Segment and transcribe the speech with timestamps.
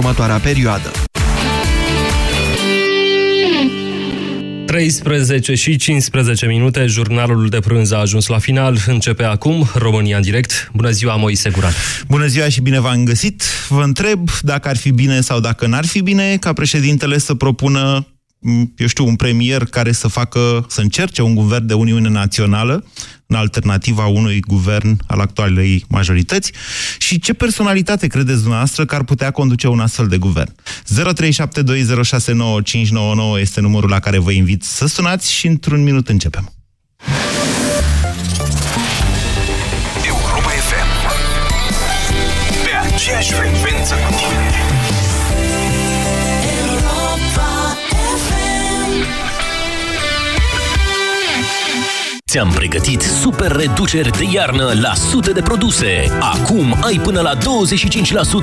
[0.00, 0.90] următoarea perioadă.
[4.66, 8.78] 13 și 15 minute, jurnalul de prânz a ajuns la final.
[8.86, 10.70] Începe acum România în direct.
[10.74, 11.72] Bună ziua, Moise Guran.
[12.08, 13.42] Bună ziua și bine v-am găsit.
[13.68, 18.06] Vă întreb dacă ar fi bine sau dacă n-ar fi bine ca președintele să propună
[18.76, 22.84] eu știu, un premier care să facă, să încerce un guvern de Uniune Națională
[23.30, 26.52] în alternativa unui guvern al actualei majorități
[26.98, 30.54] și ce personalitate credeți dumneavoastră că ar putea conduce un astfel de guvern?
[30.54, 30.60] 0372069599
[33.40, 36.52] este numărul la care vă invit să sunați și într-un minut începem.
[40.06, 40.88] Europa FM
[42.64, 44.49] Pe aceeași frecvență cu tine
[52.30, 56.18] Ți-am pregătit super reduceri de iarnă la sute de produse.
[56.20, 57.40] Acum ai până la 25%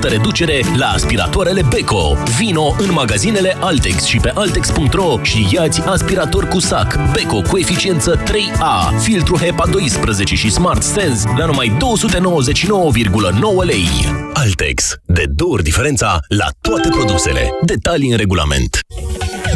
[0.08, 2.16] reducere la aspiratoarele Beko.
[2.38, 8.22] Vino în magazinele Altex și pe altex.ro și iați aspirator cu sac Beko cu eficiență
[8.22, 13.88] 3A, filtru HEPA 12 și Smart Sense la numai 299,9 lei.
[14.32, 14.94] Altex.
[15.04, 17.50] De două ori diferența la toate produsele.
[17.64, 18.78] Detalii în regulament.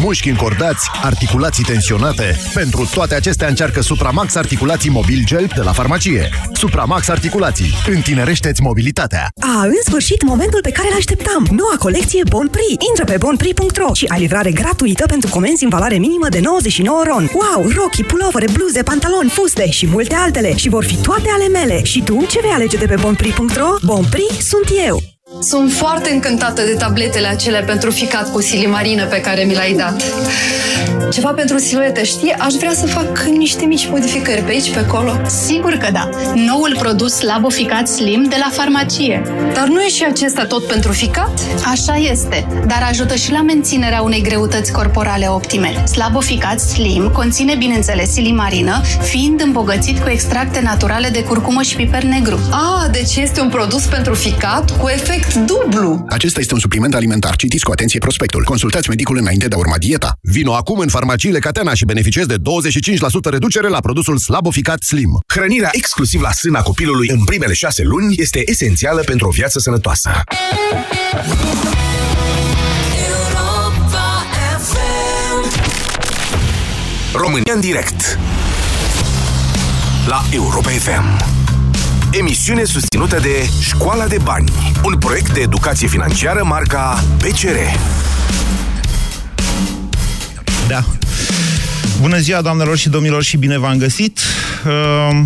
[0.03, 2.37] Mușchi încordați, articulații tensionate.
[2.55, 6.31] Pentru toate acestea încearcă Supramax Articulații Mobil Gel de la farmacie.
[6.53, 7.75] Supramax Articulații.
[7.87, 9.29] Întinerește-ți mobilitatea.
[9.41, 11.47] A, în sfârșit, momentul pe care l-așteptam.
[11.51, 12.85] Noua colecție Bon Prix.
[12.89, 17.31] Intră pe bonprix.ro și ai livrare gratuită pentru comenzi în valoare minimă de 99 ron.
[17.35, 20.57] Wow, rochii, pulovere, bluze, pantaloni, fuste și multe altele.
[20.57, 21.85] Și vor fi toate ale mele.
[21.85, 23.71] Și tu, ce vei alege de pe bonprix.ro?
[23.83, 25.12] Bon Prix sunt eu.
[25.43, 30.03] Sunt foarte încântată de tabletele acelea pentru ficat cu silimarină pe care mi l-ai dat.
[31.13, 32.33] Ceva pentru siluete, știi?
[32.33, 35.13] Aș vrea să fac niște mici modificări pe aici, pe acolo.
[35.47, 36.09] Sigur că da.
[36.35, 39.23] Noul produs Laboficat Slim de la farmacie.
[39.55, 41.41] Dar nu e și acesta tot pentru ficat?
[41.71, 45.87] Așa este, dar ajută și la menținerea unei greutăți corporale optime.
[45.87, 52.39] Slaboficat Slim conține, bineînțeles, silimarină, fiind îmbogățit cu extracte naturale de curcumă și piper negru.
[52.51, 56.05] Ah, deci este un produs pentru ficat cu efect dublu.
[56.09, 57.37] Acesta este un supliment alimentar.
[57.37, 58.45] Citiți cu atenție prospectul.
[58.45, 60.19] Consultați medicul înainte de a urma dieta.
[60.21, 65.21] Vino acum în farmaciile Catena și beneficiezi de 25% reducere la produsul Slaboficat Slim.
[65.27, 70.11] Hrănirea exclusiv la sâna copilului în primele șase luni este esențială pentru o viață sănătoasă.
[77.13, 78.19] România în direct
[80.07, 81.25] La Europa FM
[82.11, 84.53] Emisiune susținută de Școala de Bani
[84.85, 87.57] Un proiect de educație financiară marca PCR
[90.73, 90.85] Da.
[92.01, 94.21] Bună ziua, doamnelor și domnilor, și bine v-am găsit.
[94.67, 95.21] Uh,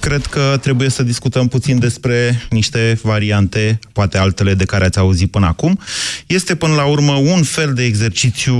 [0.00, 5.30] cred că trebuie să discutăm puțin despre niște variante, poate altele de care ați auzit
[5.30, 5.78] până acum.
[6.26, 8.56] Este până la urmă un fel de exercițiu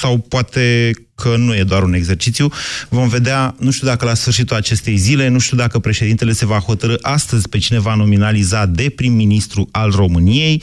[0.00, 0.90] sau poate
[1.22, 2.48] că nu e doar un exercițiu.
[2.88, 6.58] Vom vedea, nu știu dacă la sfârșitul acestei zile, nu știu dacă președintele se va
[6.58, 10.62] hotărâ astăzi pe cine va nominaliza de prim-ministru al României,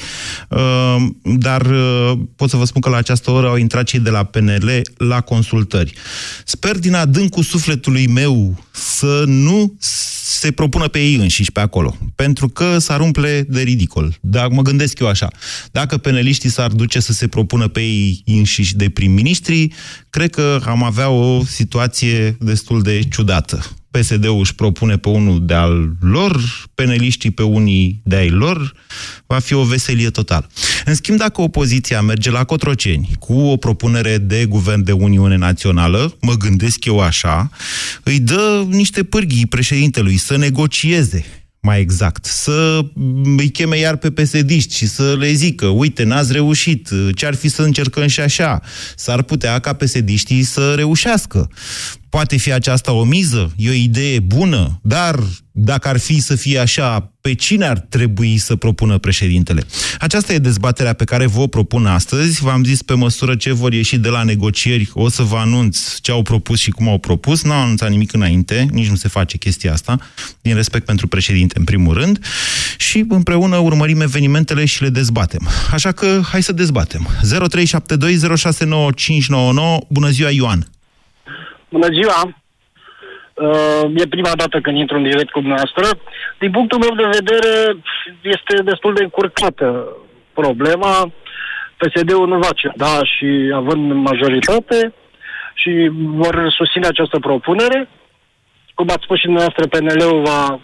[0.50, 4.10] uh, dar uh, pot să vă spun că la această oră au intrat cei de
[4.10, 5.94] la PNL la consultări.
[6.46, 9.74] Sper din adâncul sufletului meu să nu
[10.30, 14.18] se propună pe ei înșiși pe acolo, pentru că s-ar umple de ridicol.
[14.22, 15.28] Dar mă gândesc eu așa,
[15.72, 19.68] dacă peneliștii s-ar duce să se propună pe ei înșiși de prim-ministri,
[20.10, 23.79] cred că am avea o situație destul de ciudată.
[23.92, 26.42] PSD-ul își propune pe unul de al lor,
[26.76, 28.74] peneliștii pe unii de ai lor,
[29.28, 30.50] va fi o veselie totală.
[30.86, 36.16] În schimb, dacă opoziția merge la Cotroceni cu o propunere de guvern de Uniune Națională,
[36.22, 37.50] mă gândesc eu așa,
[38.04, 41.26] îi dă niște pârghii președintelui să negocieze
[41.62, 42.80] mai exact, să
[43.38, 47.62] îi cheme iar pe psd și să le zică, uite, n-ați reușit, ce-ar fi să
[47.62, 48.62] încercăm și așa?
[48.96, 50.10] S-ar putea ca psd
[50.44, 51.50] să reușească.
[52.10, 53.54] Poate fi aceasta o miză?
[53.56, 54.80] E o idee bună?
[54.84, 55.20] Dar
[55.52, 59.64] dacă ar fi să fie așa, pe cine ar trebui să propună președintele?
[60.00, 62.44] Aceasta e dezbaterea pe care vă o propun astăzi.
[62.44, 66.12] V-am zis pe măsură ce vor ieși de la negocieri, o să vă anunț ce
[66.12, 67.44] au propus și cum au propus.
[67.44, 70.00] N-au anunțat nimic înainte, nici nu se face chestia asta,
[70.42, 72.20] din respect pentru președinte în primul rând.
[72.78, 75.48] Și împreună urmărim evenimentele și le dezbatem.
[75.72, 77.08] Așa că hai să dezbatem.
[77.22, 77.28] 0372069599.
[79.90, 80.68] Bună ziua, Ioan!
[81.70, 82.20] Bună ziua!
[83.34, 85.86] Uh, e prima dată când intru în direct cu dumneavoastră.
[86.40, 87.78] Din punctul meu de vedere,
[88.22, 89.98] este destul de încurcată
[90.34, 91.12] problema.
[91.78, 94.94] PSD-ul nu va ceda și având majoritate
[95.54, 97.90] și vor susține această propunere.
[98.74, 100.60] Cum ați spus și dumneavoastră, PNL-ul va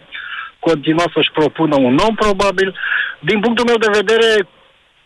[0.59, 2.75] continua să-și propună un om, probabil.
[3.19, 4.47] Din punctul meu de vedere,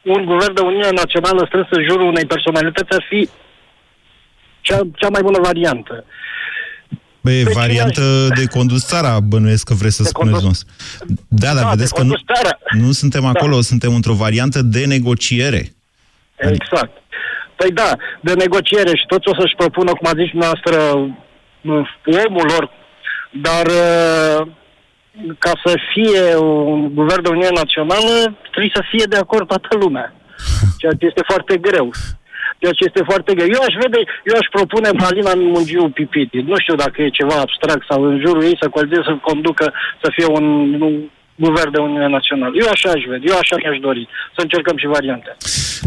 [0.01, 3.29] un guvern de Uniune Națională strâns în jurul unei personalități ar fi
[4.61, 6.05] cea, cea mai bună variantă.
[7.21, 10.63] Băi, Deci, variantă de condus țara, bănuiesc că vreți să De spuneți, condus-
[11.07, 11.15] nu?
[11.27, 12.57] Da, dar Da, vedeți de că nu, condus țara.
[12.85, 15.73] nu suntem acolo, suntem într-o variantă de negociere.
[16.35, 16.91] Exact.
[17.55, 17.91] Păi da,
[18.21, 20.75] de negociere și toți o să-și propună, cum a zis dumneavoastră,
[22.27, 22.69] omul lor,
[23.41, 24.47] dar uh,
[25.37, 30.13] ca să fie un guvern de Uniune Națională, trebuie să fie de acord toată lumea.
[30.79, 31.89] Ceea ce este foarte greu.
[32.59, 33.49] Ceea ce este foarte greu.
[33.57, 36.39] Eu aș vede, eu aș propune Malina Mungiu Pipiti.
[36.51, 39.65] Nu știu dacă e ceva abstract sau în jurul ei să coaldeze, să conducă,
[40.03, 40.45] să fie un,
[40.87, 40.93] un
[41.45, 42.53] guvern de Uniune Națională.
[42.61, 44.07] Eu așa aș vede, eu așa mi-aș dori.
[44.35, 45.31] Să încercăm și variante.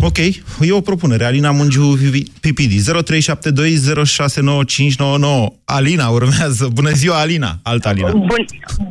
[0.09, 0.19] Ok,
[0.69, 1.25] e o propunere.
[1.25, 1.87] Alina Mungiu
[2.41, 2.85] Pipidi, 0372069599.
[5.65, 6.69] Alina urmează.
[6.79, 7.51] Bună ziua, Alina.
[7.63, 8.11] Alta Alina.
[8.11, 8.45] Bun,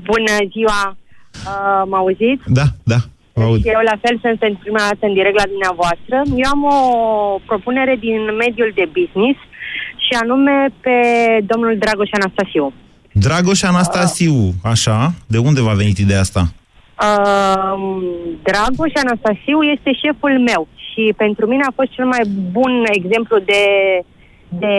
[0.04, 0.98] bună ziua!
[1.46, 2.44] Uh, mă auziți?
[2.46, 2.96] Da, da.
[3.34, 3.60] Vă aud.
[3.62, 6.16] Și eu la fel sunt pentru prima dată în direct la dumneavoastră.
[6.44, 6.80] Eu am o
[7.46, 9.40] propunere din mediul de business
[10.06, 10.56] și anume
[10.86, 10.98] pe
[11.52, 12.74] domnul Dragoș Anastasiu.
[13.12, 15.14] Dragoș Anastasiu, așa.
[15.28, 16.44] De unde v-a venit ideea asta?
[17.08, 18.04] Uh,
[18.44, 23.64] Dragoș Anastasiu este șeful meu și pentru mine a fost cel mai bun exemplu de,
[24.50, 24.76] de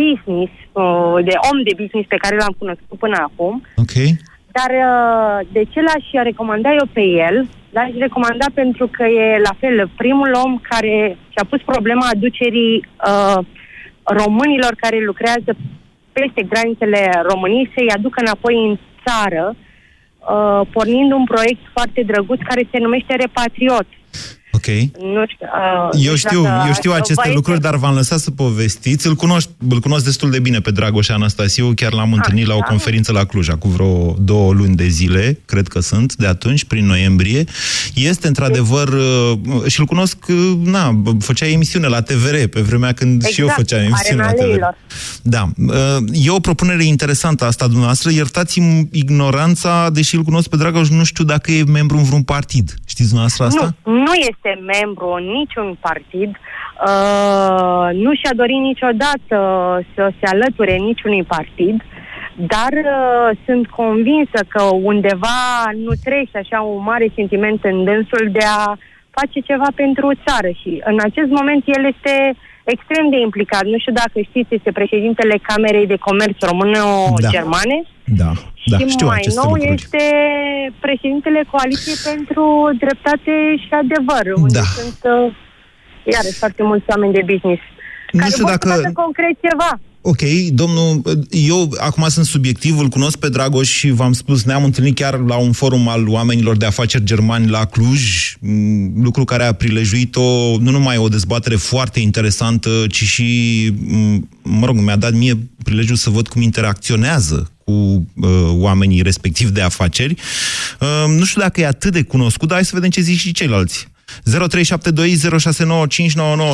[0.00, 3.62] business, uh, de om de business pe care l-am cunoscut până acum.
[3.76, 3.94] Ok.
[4.56, 7.48] Dar uh, de ce l-aș recomanda eu pe el?
[7.70, 13.38] L-aș recomanda pentru că e la fel primul om care și-a pus problema aducerii uh,
[14.04, 15.50] românilor care lucrează
[16.12, 22.68] peste granițele României să-i aducă înapoi în țară, uh, pornind un proiect foarte drăguț care
[22.70, 23.86] se numește Repatriot.
[24.52, 24.66] Ok.
[24.66, 25.46] Nu știu,
[25.94, 29.06] uh, Eu știu, dacă eu știu vă aceste este- lucruri, dar v-am lăsat să povestiți.
[29.06, 32.60] Îl cunosc, îl cunosc destul de bine pe Dragoș Anastasiu, chiar l-am întâlnit la o
[32.60, 36.86] conferință la Cluj, cu vreo două luni de zile, cred că sunt, de atunci, prin
[36.86, 37.44] noiembrie.
[37.94, 43.24] Este într-adevăr, uh, și îl cunosc, uh, na, făcea emisiune la TVR, pe vremea când
[43.24, 44.48] și eu Exact, făceam emisiune la Arena TVR.
[44.50, 44.76] Leilor.
[45.22, 45.48] Da.
[45.66, 48.10] Uh, E o propunere interesantă asta dumneavoastră.
[48.10, 52.74] Iertați-mi ignoranța, deși îl cunosc pe Dragoș, nu știu dacă e membru în vreun partid.
[52.86, 53.74] Știți dumneavoastră asta?
[53.84, 56.30] Nu, nu este membru în niciun partid.
[56.30, 59.36] Uh, nu și-a dorit niciodată
[59.94, 61.82] să se alăture niciunui partid,
[62.34, 68.44] dar uh, sunt convinsă că undeva nu trece așa un mare sentiment în dânsul de
[68.58, 68.76] a
[69.10, 72.34] face ceva pentru țară și în acest moment el este
[72.74, 73.64] extrem de implicat.
[73.72, 77.78] Nu știu dacă știți, este președintele Camerei de Comerț Română-Germane.
[78.22, 78.30] Da,
[78.70, 79.74] da, și știu mai aceste nou lucruri.
[79.80, 80.02] este
[80.86, 82.44] președintele Coaliției pentru
[82.82, 83.32] Dreptate
[83.62, 84.68] și Adevăr, unde Da.
[84.78, 85.34] sunt uh,
[86.14, 87.62] iarăși foarte mulți oameni de business.
[88.12, 89.70] Nu care știu vor dacă- să facă concret ceva.
[90.00, 90.22] Ok,
[90.52, 95.18] domnul, eu acum sunt subiectiv, îl cunosc pe Dragoș și v-am spus, ne-am întâlnit chiar
[95.18, 100.58] la un forum al oamenilor de afaceri germani la Cluj, m, lucru care a prilejuit-o,
[100.58, 105.96] nu numai o dezbatere foarte interesantă, ci și, m, mă rog, mi-a dat mie prilejul
[105.96, 110.14] să văd cum interacționează cu uh, oamenii respectiv de afaceri.
[110.80, 113.32] Uh, nu știu dacă e atât de cunoscut, dar hai să vedem ce zic și
[113.32, 113.88] ceilalți.
[114.30, 114.34] 0372069599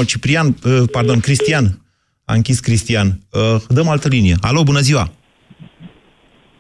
[0.06, 1.78] Ciprian, uh, pardon, Cristian.
[2.24, 3.18] A închis Cristian.
[3.32, 4.34] Uh, dăm altă linie.
[4.40, 5.10] Alo, bună ziua!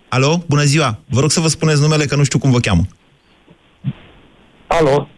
[0.08, 0.98] Alo, bună ziua!
[1.08, 2.82] Vă rog să vă spuneți numele, că nu știu cum vă cheamă.
[4.66, 5.08] Alo?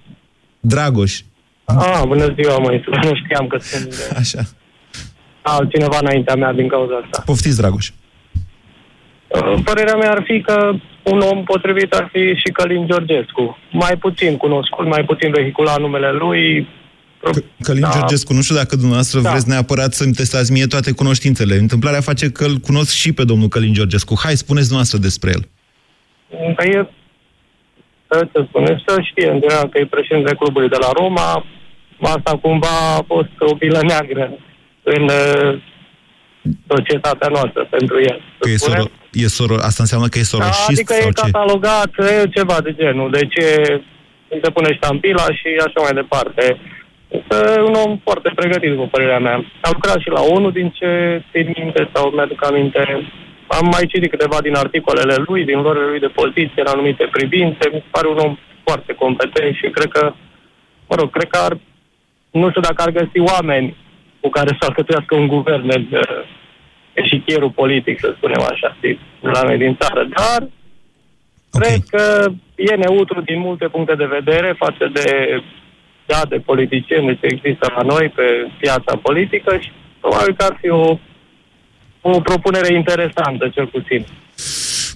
[0.60, 1.20] Dragoș.
[1.64, 4.40] Ah, bună ziua, măi, nu știam că sunt Așa.
[5.42, 7.22] altcineva înaintea mea din cauza asta.
[7.26, 7.88] Poftiți, Dragoș.
[9.28, 10.72] Uh, Părerea mea ar fi că
[11.02, 13.58] un om potrivit ar fi și Călin Georgescu.
[13.72, 16.68] Mai puțin cunoscut, mai puțin vehiculat numele lui.
[17.62, 17.90] Călin da.
[17.92, 19.30] Georgescu, nu știu dacă dumneavoastră da.
[19.30, 21.54] vreți neapărat să-mi testați mie toate cunoștințele.
[21.56, 24.14] Întâmplarea face că îl cunosc și pe domnul Călin Georgescu.
[24.22, 25.42] Hai, spuneți dumneavoastră despre el.
[26.54, 26.88] Că e,
[28.08, 31.46] să să spuneți, să știe în general că e președintele clubului de la Roma.
[32.00, 34.38] Asta cumva a fost o bilă neagră
[34.82, 35.62] în uh,
[36.66, 38.20] societatea noastră pentru el.
[38.38, 41.20] Că e soro, e soro, asta înseamnă că e soroșist adică sau e ce?
[41.20, 43.10] catalogat, e ceva de genul.
[43.10, 43.46] De ce
[44.28, 46.44] îi se pune ștampila și așa mai departe.
[47.08, 49.44] Este un om foarte pregătit, după părerea mea.
[49.60, 52.80] A lucrat și la ONU, din ce țin minte sau mi-aduc aminte.
[53.46, 57.64] Am mai citit câteva din articolele lui, din luările lui de poziție în anumite privințe.
[57.72, 60.12] Mi se pare un om foarte competent și cred că,
[60.88, 61.58] mă rog, cred că ar,
[62.30, 63.76] nu știu dacă ar găsi oameni
[64.20, 66.24] cu care să alcătuiască un guvern în uh,
[66.92, 70.08] eșichierul politic, să spunem așa, știi, la noi din țară.
[70.16, 70.48] Dar
[71.50, 72.04] cred că
[72.54, 75.06] e neutru din multe puncte de vedere față de
[76.06, 78.22] da, de politicieni ce există la noi pe
[78.60, 79.70] piața politică și
[80.00, 80.98] probabil că ar fi o,
[82.00, 84.06] o propunere interesantă, cel puțin.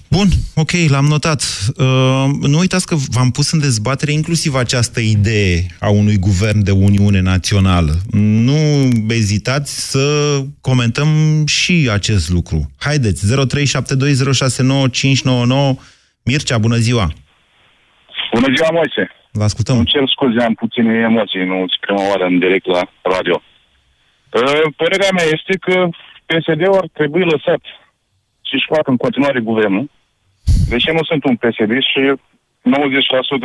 [0.09, 1.41] Bun, ok, l-am notat.
[1.77, 6.71] Uh, nu uitați că v-am pus în dezbatere inclusiv această idee a unui guvern de
[6.71, 7.91] Uniune Națională.
[8.11, 8.59] Nu
[9.09, 11.07] ezitați să comentăm
[11.45, 12.71] și acest lucru.
[12.79, 13.33] Haideți, 0372069599.
[16.23, 17.11] Mircea, bună ziua!
[18.33, 19.20] Bună ziua, Moise!
[19.31, 19.75] Vă ascultăm.
[19.77, 23.41] Îmi cer scuze, am puține emoții, nu prima oară în direct la radio.
[24.31, 25.89] Uh, Părerea mea este că
[26.25, 27.61] PSD-ul ar trebui lăsat
[28.47, 29.89] și-și facă în continuare guvernul,
[30.69, 32.01] deși nu sunt un PSD și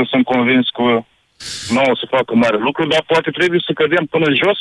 [0.05, 0.83] 90% sunt convins că
[1.75, 4.59] nu o să facă mare lucru, dar poate trebuie să cădem până jos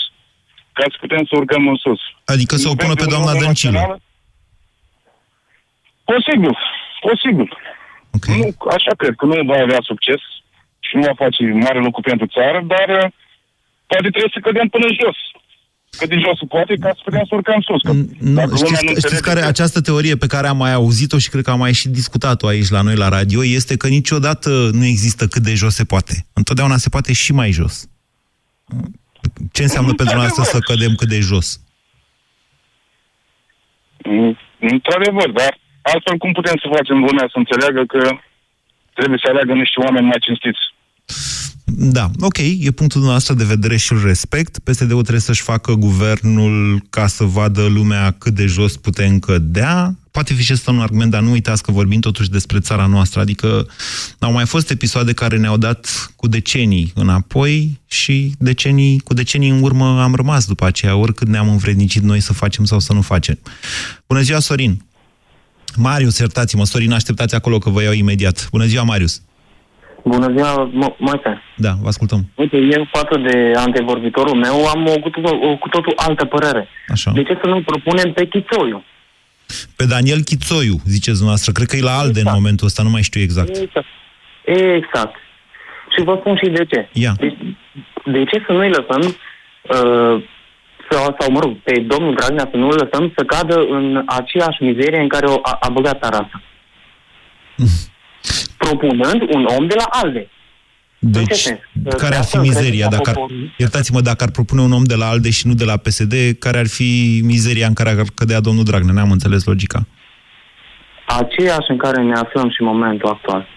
[0.77, 2.01] ca să putem să urcăm în sus.
[2.25, 3.99] Adică să o pună pe doamna Dăncilă.
[6.11, 6.55] Posibil,
[7.07, 7.49] posibil.
[8.17, 8.37] Okay.
[8.37, 10.44] Nu, așa cred că nu va avea succes și
[10.95, 13.11] nu va face mare lucru pentru țară, dar uh,
[13.91, 15.17] poate trebuie să cădem până jos
[15.97, 17.81] cât de jos poate ca să putem să urcăm sus.
[17.81, 21.43] Că nu, știți, nu știți care această teorie pe care am mai auzit-o și cred
[21.43, 25.27] că am mai și discutat-o aici la noi la radio este că niciodată nu există
[25.27, 26.13] cât de jos se poate.
[26.33, 27.89] Întotdeauna se poate și mai jos.
[29.51, 31.59] Ce înseamnă pentru noastră să cădem cât de jos?
[34.03, 38.01] Mm, într-adevăr, dar altfel cum putem să facem lumea să înțeleagă că
[38.93, 40.74] trebuie să aleagă niște oameni mai cinstiți?
[41.67, 44.59] Da, ok, e punctul nostru de vedere și îl respect.
[44.59, 49.95] PSD-ul trebuie să-și facă guvernul ca să vadă lumea cât de jos putem cădea.
[50.11, 53.19] Poate fi și ăsta un argument, dar nu uitați că vorbim totuși despre țara noastră.
[53.19, 53.67] Adică
[54.19, 59.61] au mai fost episoade care ne-au dat cu decenii înapoi și decenii, cu decenii în
[59.61, 63.39] urmă am rămas după aceea, oricât ne-am învrednicit noi să facem sau să nu facem.
[64.07, 64.85] Bună ziua, Sorin!
[65.75, 68.47] Marius, iertați-mă, Sorin, așteptați acolo că vă iau imediat.
[68.51, 69.21] Bună ziua, Marius!
[70.05, 71.41] Bună ziua, Moise.
[71.55, 72.21] Da, vă ascultăm.
[72.35, 76.67] Uite, eu față de antevorbitorul meu am o cu, totul, o cu totul altă părere.
[76.87, 77.11] Așa.
[77.11, 78.83] De ce să nu propunem pe Chițoiu?
[79.75, 81.51] Pe Daniel Chițoiu, ziceți dumneavoastră.
[81.51, 82.35] Cred că e la ALDE exact.
[82.35, 83.55] în momentul ăsta, nu mai știu exact.
[83.55, 83.87] Exact.
[84.77, 85.15] Exact.
[85.93, 86.89] Și vă spun și de ce.
[86.91, 87.13] Ia.
[87.17, 87.37] De,
[88.05, 90.23] de ce să nu-i lăsăm uh,
[90.89, 95.01] sau, sau, mă rog, pe domnul Dragnea să nu-l lăsăm să cadă în aceeași mizerie
[95.01, 96.41] în care o, a, a băgat țara asta?
[98.57, 100.29] Propunând un om de la ALDE.
[100.99, 101.47] Deci,
[101.97, 102.87] care ar fi mizeria?
[102.87, 103.15] Dacă ar,
[103.57, 106.57] iertați-mă, dacă ar propune un om de la ALDE și nu de la PSD, care
[106.57, 108.93] ar fi mizeria în care ar cădea domnul Dragnea?
[108.93, 109.87] N-am înțeles logica.
[111.07, 113.47] Aceeași în care ne aflăm și în momentul actual.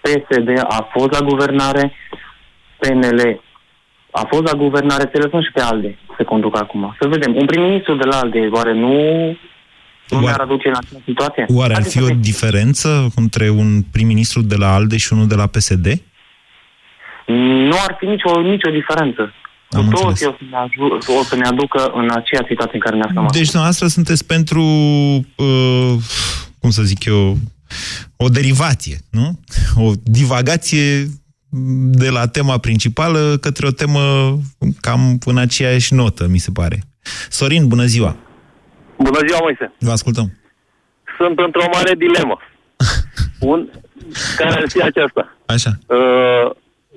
[0.00, 1.92] PSD a fost la guvernare,
[2.78, 3.40] PNL
[4.10, 6.96] a fost la guvernare, să lăsăm și pe ALDE să conducă acum.
[7.00, 7.36] Să vedem.
[7.36, 8.96] Un prim-ministru de la ALDE, oare nu
[10.10, 11.46] nu ne-ar aduce în această situație?
[11.48, 15.46] Oare ar fi o diferență între un prim-ministru de la ALDE și unul de la
[15.46, 15.86] PSD?
[17.68, 19.32] Nu ar fi nicio, nicio diferență.
[19.70, 22.80] Am Cu toți o să, ne adu- o să ne aducă în aceea situație în
[22.80, 23.28] care ne aflăm.
[23.32, 24.62] Deci, noastră sunteți pentru,
[25.36, 25.94] uh,
[26.58, 27.38] cum să zic eu,
[28.16, 29.40] o derivație, nu?
[29.76, 31.06] O divagație
[31.90, 34.00] de la tema principală către o temă
[34.80, 36.82] cam în aceeași notă, mi se pare.
[37.28, 38.16] Sorin, bună ziua!
[38.98, 39.72] Bună ziua, Moise.
[39.78, 40.26] Vă ascultăm.
[41.16, 42.36] Sunt într-o mare dilemă.
[43.50, 43.68] Un,
[44.36, 45.36] care ar fi aceasta?
[45.46, 45.70] Așa.
[45.86, 46.50] Uh,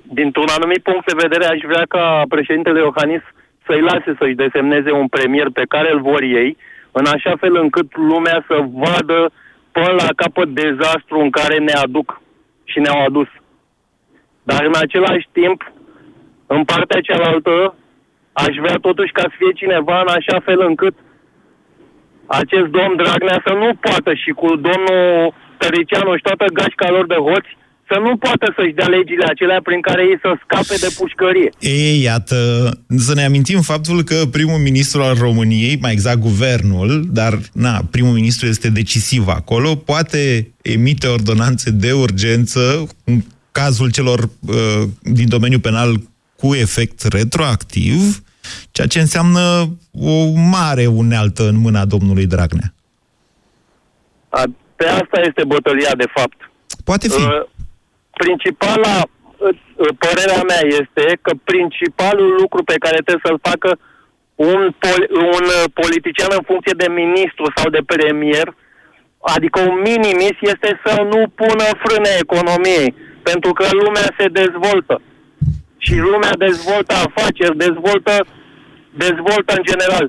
[0.03, 3.21] dintr-un anumit punct de vedere, aș vrea ca președintele Iohannis
[3.65, 6.57] să-i lase să-și desemneze un premier pe care îl vor ei,
[6.91, 9.31] în așa fel încât lumea să vadă
[9.71, 12.21] până la capăt dezastru în care ne aduc
[12.63, 13.27] și ne-au adus.
[14.43, 15.71] Dar în același timp,
[16.47, 17.75] în partea cealaltă,
[18.31, 21.10] aș vrea totuși ca să fie cineva în așa fel încât uh,
[22.41, 27.19] acest domn Dragnea să nu poată și cu domnul Tăricianu și toată gașca lor de
[27.27, 27.51] hoți
[27.91, 31.49] să nu poată să-și dea legile acelea prin care ei să scape de pușcărie.
[31.59, 32.37] Ei, iată,
[32.97, 38.13] să ne amintim faptul că primul ministru al României, mai exact guvernul, dar na, primul
[38.13, 43.21] ministru este decisiv acolo, poate emite ordonanțe de urgență în
[43.51, 45.95] cazul celor uh, din domeniul penal
[46.35, 48.23] cu efect retroactiv,
[48.71, 49.41] ceea ce înseamnă
[50.01, 52.73] o mare unealtă în mâna domnului Dragnea.
[54.29, 54.43] A,
[54.75, 56.51] pe asta este bătălia, de fapt.
[56.83, 57.21] Poate fi.
[57.21, 57.43] Uh,
[58.23, 59.55] principala, uh,
[60.03, 63.79] părerea mea este că principalul lucru pe care trebuie să-l facă
[64.35, 68.47] un, pol- un politician în funcție de ministru sau de premier,
[69.35, 75.01] adică un minimis, este să nu pună frâne economiei, pentru că lumea se dezvoltă.
[75.85, 78.13] Și lumea dezvoltă afaceri, dezvoltă
[79.05, 80.05] dezvoltă în general.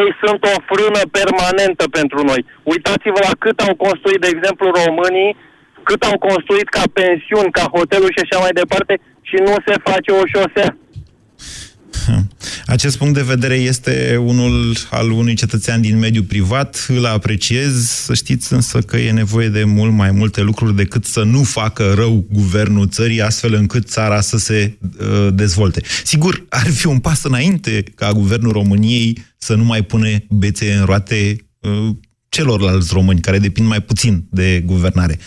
[0.00, 2.40] Ei sunt o frână permanentă pentru noi.
[2.62, 5.36] Uitați-vă la cât au construit, de exemplu, românii,
[5.82, 8.94] cât au construit ca pensiuni, ca hoteluri și așa mai departe,
[9.28, 10.70] și nu se face o șosea.
[12.66, 18.14] Acest punct de vedere este unul al unui cetățean din mediul privat, îl apreciez, să
[18.14, 22.26] știți însă că e nevoie de mult mai multe lucruri decât să nu facă rău
[22.30, 25.82] guvernul țării, astfel încât țara să se uh, dezvolte.
[26.04, 30.84] Sigur, ar fi un pas înainte ca guvernul României să nu mai pune bețe în
[30.84, 31.88] roate uh,
[32.28, 35.18] celorlalți români care depind mai puțin de guvernare.
[35.18, 35.20] 0372069599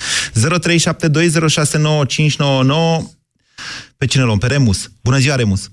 [3.97, 4.37] Pe cine luăm?
[4.37, 4.91] Pe Remus.
[5.01, 5.71] Bună ziua, Remus!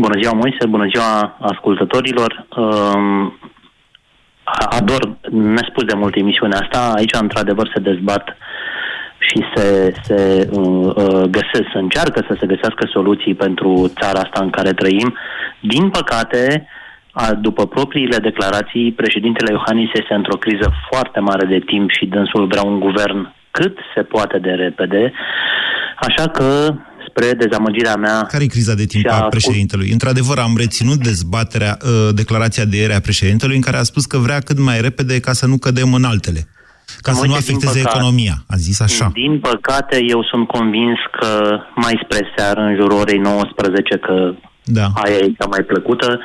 [0.00, 2.46] Bună ziua, Moise, bună ziua ascultătorilor.
[2.56, 3.38] Um,
[4.78, 6.92] ador nespus de mult emisiunea asta.
[6.96, 8.36] Aici, într-adevăr, se dezbat
[9.18, 14.40] și se, se uh, uh, găsesc, se încearcă să se găsească soluții pentru țara asta
[14.42, 15.16] în care trăim.
[15.60, 16.66] Din păcate,
[17.12, 22.46] a, după propriile declarații, președintele Iohannis este într-o criză foarte mare de timp și dânsul
[22.46, 25.12] vrea un guvern cât se poate de repede.
[25.96, 26.74] Așa că
[27.10, 28.22] spre dezamăgirea mea...
[28.22, 29.90] Care e criza de timp a președintelui?
[29.92, 34.18] Într-adevăr, am reținut dezbaterea, uh, declarația de ieri a președintelui în care a spus că
[34.18, 36.48] vrea cât mai repede ca să nu cădem în altele.
[37.00, 39.10] Ca să nu afecteze păcate, economia, a zis așa.
[39.12, 44.86] Din păcate, eu sunt convins că mai spre seară, în jurul orei 19, că da.
[44.94, 46.20] aia e cea mai plăcută,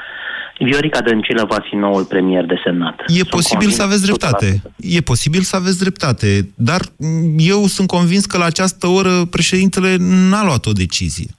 [0.60, 3.04] Viorica Dăncilă va fi noul premier desemnat.
[3.08, 4.62] E sunt posibil să aveți dreptate.
[4.78, 6.50] E posibil să aveți dreptate.
[6.56, 6.82] Dar
[7.38, 9.96] eu sunt convins că la această oră președintele
[10.30, 11.30] n-a luat o decizie.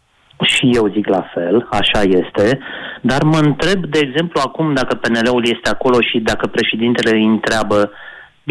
[0.43, 2.59] Și eu zic la fel, așa este,
[3.03, 7.91] dar mă întreb, de exemplu, acum dacă PNL-ul este acolo și dacă președintele îi întreabă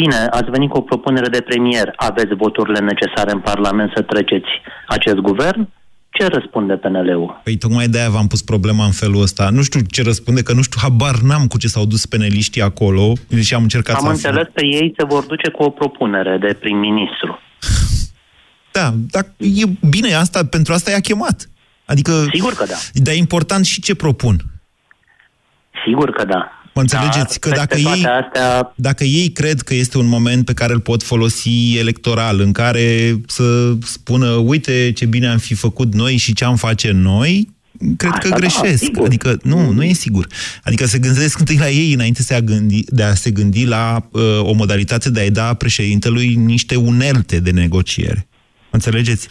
[0.02, 4.50] Bine, ați venit cu o propunere de premier, aveți voturile necesare în Parlament să treceți
[4.88, 5.68] acest guvern?
[6.18, 7.42] Ce răspunde PNL-ul?
[7.44, 9.50] Păi tocmai de-aia v-am pus problema în felul ăsta.
[9.50, 13.14] Nu știu ce răspunde, că nu știu, habar n-am cu ce s-au dus peneliștii acolo
[13.42, 16.54] și am încercat am să înțeles că ei se vor duce cu o propunere de
[16.60, 17.40] prim-ministru.
[18.78, 21.50] Da, dar e bine, asta, pentru asta i-a chemat.
[21.86, 22.76] Adică, Sigur că da.
[22.94, 24.36] Dar e important și ce propun.
[25.86, 26.65] Sigur că da.
[26.75, 27.39] Mă înțelegeți?
[27.39, 28.74] Că dacă ei, astea...
[28.75, 33.20] dacă ei cred că este un moment pe care îl pot folosi electoral, în care
[33.27, 37.55] să spună, uite ce bine am fi făcut noi și ce am face noi,
[37.98, 38.91] cred Asta că da, greșesc.
[38.91, 40.27] Da, adică, nu, nu e sigur.
[40.63, 43.98] Adică se gândesc întâi la ei înainte de a, gândi, de a se gândi la
[44.11, 48.27] uh, o modalitate de a-i da președintelui niște unelte de negociere.
[48.70, 49.29] Înțelegeți?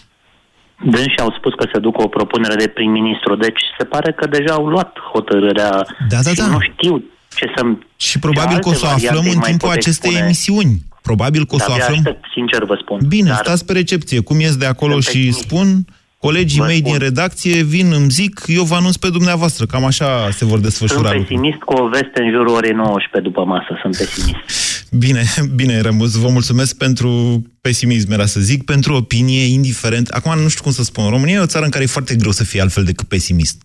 [0.85, 4.53] Dânsi au spus că se duc o propunere de prim-ministru, deci se pare că deja
[4.55, 6.47] au luat hotărârea da, da, și da.
[6.47, 7.05] nu știu
[7.35, 7.63] ce să
[7.97, 10.25] Și probabil că o să o aflăm în timpul acestei spune.
[10.25, 10.83] emisiuni.
[11.03, 11.97] Probabil că o să o aflăm...
[11.97, 13.01] Aștept, sincer vă spun.
[13.09, 13.41] Bine, dar...
[13.43, 14.21] stați pe recepție.
[14.21, 15.85] Cum ies de acolo Sunt și spun,
[16.19, 16.91] colegii vă mei spun.
[16.91, 19.67] din redacție vin, îmi zic, eu vă anunț pe dumneavoastră.
[19.67, 23.45] Cam așa se vor desfășura Sunt pesimist cu o veste în jurul orei 19 după
[23.45, 23.79] masă.
[23.83, 24.39] Sunt pesimist.
[24.99, 30.09] Bine, bine, Rămus, vă mulțumesc pentru pesimism, era să zic, pentru opinie, indiferent.
[30.09, 31.09] Acum nu știu cum să spun.
[31.09, 33.63] România e o țară în care e foarte greu să fie altfel decât pesimist.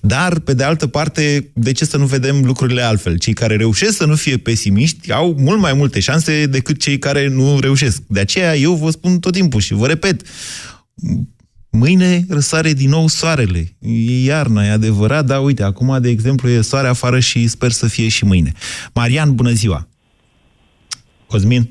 [0.00, 3.18] Dar, pe de altă parte, de ce să nu vedem lucrurile altfel?
[3.18, 7.28] Cei care reușesc să nu fie pesimiști au mult mai multe șanse decât cei care
[7.28, 8.02] nu reușesc.
[8.06, 10.22] De aceea eu vă spun tot timpul și vă repet,
[11.70, 13.76] Mâine răsare din nou soarele.
[13.80, 17.86] E iarna, e adevărat, dar uite, acum, de exemplu, e soare afară și sper să
[17.86, 18.52] fie și mâine.
[18.92, 19.88] Marian, bună ziua!
[21.26, 21.62] Cosmin?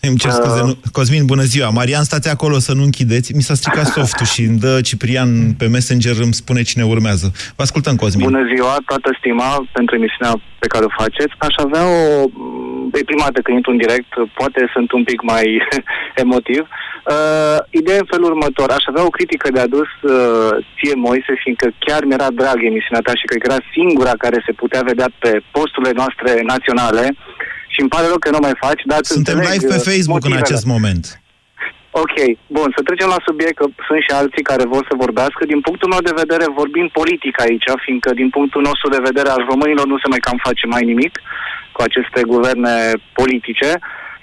[0.00, 0.74] Îmi cer scuze, nu...
[0.92, 1.68] Cosmin, bună ziua.
[1.68, 3.34] Marian, stați acolo să nu închideți.
[3.34, 7.26] Mi s-a stricat softul și îmi dă Ciprian pe Messenger, îmi spune cine urmează.
[7.56, 8.24] Vă ascultăm, Cosmin.
[8.30, 11.34] Bună ziua, toată stima pentru emisiunea pe care o faceți.
[11.38, 12.00] Aș avea o...
[13.00, 15.46] E prima dată când intru în direct, poate sunt un pic mai
[16.24, 16.62] emotiv.
[17.14, 18.68] Uh, ideea în felul următor.
[18.70, 23.12] Aș avea o critică de adus uh, ție, Moise, fiindcă chiar mi-era drag emisiunea ta
[23.20, 27.04] și cred că era singura care se putea vedea pe posturile noastre naționale.
[27.78, 30.40] Și îmi pare rău că nu mai faci, dar Suntem live pe uh, Facebook motivele.
[30.40, 31.04] în acest moment.
[32.02, 32.16] Ok,
[32.56, 35.42] bun, să trecem la subiect, că sunt și alții care vor să vorbească.
[35.52, 39.42] Din punctul meu de vedere, vorbim politic aici, fiindcă din punctul nostru de vedere al
[39.50, 41.12] românilor nu se mai cam face mai nimic
[41.74, 42.74] cu aceste guverne
[43.20, 43.68] politice.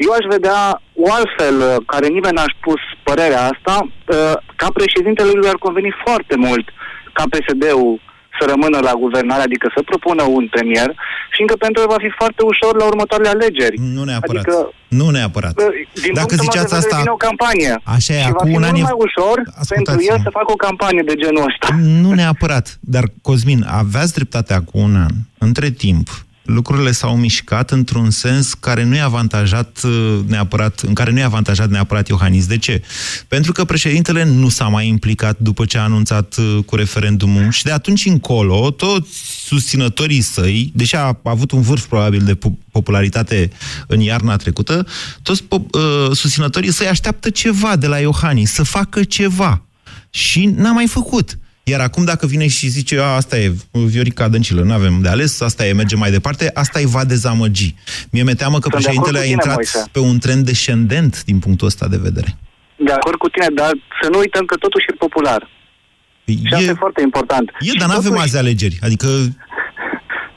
[0.05, 0.59] Eu aș vedea
[1.03, 6.01] o altfel, uh, care nimeni n-a pus părerea asta, uh, ca președintele lui ar conveni
[6.05, 6.65] foarte mult
[7.17, 7.93] ca PSD-ul
[8.39, 10.89] să rămână la guvernare, adică să propună un premier,
[11.35, 13.75] fiindcă pentru el va fi foarte ușor la următoarele alegeri.
[13.97, 14.43] Nu neapărat.
[14.45, 15.53] Adică, nu neapărat.
[16.03, 16.97] Din Dacă ziceați asta...
[16.97, 17.73] Vine o campanie.
[17.83, 18.81] Așa e, și acum va fi un an...
[18.81, 21.67] mai ușor pentru el să facă o campanie de genul ăsta.
[22.03, 22.77] Nu neapărat.
[22.79, 25.13] Dar, Cosmin, aveați dreptate acum un an.
[25.37, 26.07] Între timp,
[26.45, 31.23] lucrurile s-au mișcat într-un sens care nu e avantajat uh, neapărat, în care nu e
[31.23, 32.45] avantajat neapărat Iohannis.
[32.45, 32.81] De ce?
[33.27, 37.63] Pentru că președintele nu s-a mai implicat după ce a anunțat uh, cu referendumul și
[37.63, 39.09] de atunci încolo toți
[39.45, 42.37] susținătorii săi, deși a avut un vârf probabil de
[42.71, 43.49] popularitate
[43.87, 44.87] în iarna trecută,
[45.21, 45.61] toți uh,
[46.13, 49.61] susținătorii săi așteaptă ceva de la Iohannis, să facă ceva.
[50.09, 51.37] Și n-a mai făcut.
[51.67, 55.41] Iar acum dacă vine și zice, a, asta e Viorica Dăncilă, nu avem de ales,
[55.41, 57.75] asta e, merge mai departe, asta îi va dezamăgi.
[58.11, 59.89] Mie mi-e teamă că Sunt de președintele a acord cu tine, intrat Moise.
[59.91, 62.37] pe un trend descendent din punctul ăsta de vedere.
[62.75, 65.49] De acord cu tine, dar să nu uităm că totuși e popular.
[66.25, 67.49] Și asta e foarte important.
[67.59, 68.77] E, dar nu avem azi alegeri.
[68.81, 69.07] Adică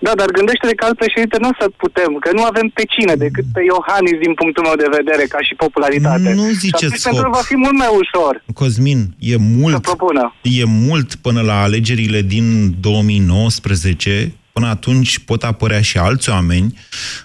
[0.07, 3.15] Da, dar gândește-te că alt președinte nu o să putem, că nu avem pe cine
[3.25, 6.33] decât pe Iohannis din punctul meu de vedere, ca și popularitate.
[6.35, 7.35] Nu și ziceți atunci pentru el hop.
[7.41, 8.45] va fi mult mai ușor.
[8.55, 10.35] Cosmin, e mult, propună.
[10.43, 14.33] e mult până la alegerile din 2019.
[14.53, 16.79] Până atunci pot apărea și alți oameni.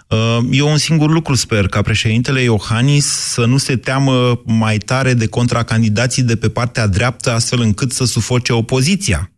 [0.09, 5.13] Uh, Eu un singur lucru sper, ca președintele Iohannis să nu se teamă mai tare
[5.13, 9.32] de contracandidații de pe partea dreaptă, astfel încât să sufoce opoziția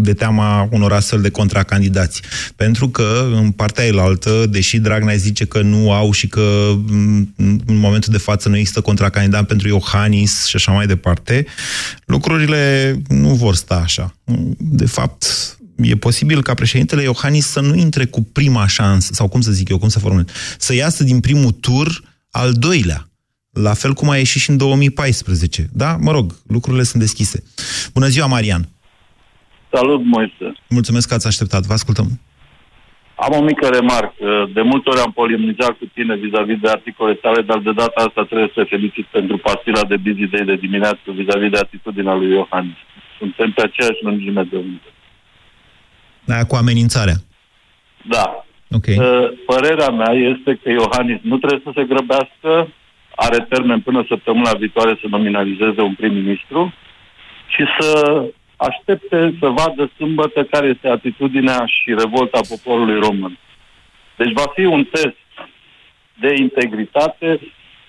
[0.00, 2.22] de teama unor astfel de contracandidați.
[2.56, 7.34] Pentru că în partea elaltă, deși Dragnea zice că nu au și că m,
[7.66, 11.46] în momentul de față nu există contracandidat pentru Iohannis și așa mai departe,
[12.04, 14.14] lucrurile nu vor sta așa.
[14.58, 15.24] De fapt,
[15.76, 19.68] e posibil ca președintele Iohannis să nu intre cu prima șansă, sau cum să zic
[19.68, 20.26] eu, cum să formulez,
[20.58, 23.08] să iasă din primul tur al doilea.
[23.50, 25.70] La fel cum a ieșit și în 2014.
[25.72, 25.96] Da?
[26.00, 27.42] Mă rog, lucrurile sunt deschise.
[27.92, 28.68] Bună ziua, Marian!
[29.72, 30.52] Salut, Moise.
[30.68, 31.62] Mulțumesc că ați așteptat.
[31.62, 32.06] Vă ascultăm.
[33.14, 34.50] Am o mică remarcă.
[34.52, 38.24] De multe ori am polemizat cu tine vis-a-vis de articole tale, dar de data asta
[38.24, 42.30] trebuie să te felicit pentru pastila de busy day de dimineață vis-a-vis de atitudinea lui
[42.30, 42.76] Iohannis.
[43.18, 44.88] Suntem pe aceeași lungime de undă.
[46.28, 47.16] Aia cu amenințarea.
[48.02, 48.44] Da.
[48.70, 48.86] Ok.
[48.86, 52.68] Uh, Părerea mea este că Iohannis nu trebuie să se grăbească,
[53.14, 56.74] are termen până săptămâna viitoare să nominalizeze un prim-ministru
[57.46, 57.90] și să
[58.56, 63.38] aștepte să vadă sâmbătă care este atitudinea și revolta poporului român.
[64.16, 65.16] Deci va fi un test
[66.20, 67.40] de integritate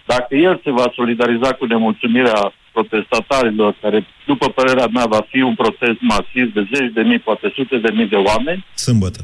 [0.05, 5.55] dacă el se va solidariza cu nemulțumirea protestatarilor, care, după părerea mea, va fi un
[5.55, 8.65] protest masiv de zeci de mii, poate sute de mii de oameni.
[8.73, 9.19] Sâmbătă.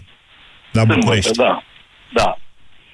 [0.72, 1.38] La Sâmbătă, București.
[1.38, 1.64] da.
[2.14, 2.38] Da.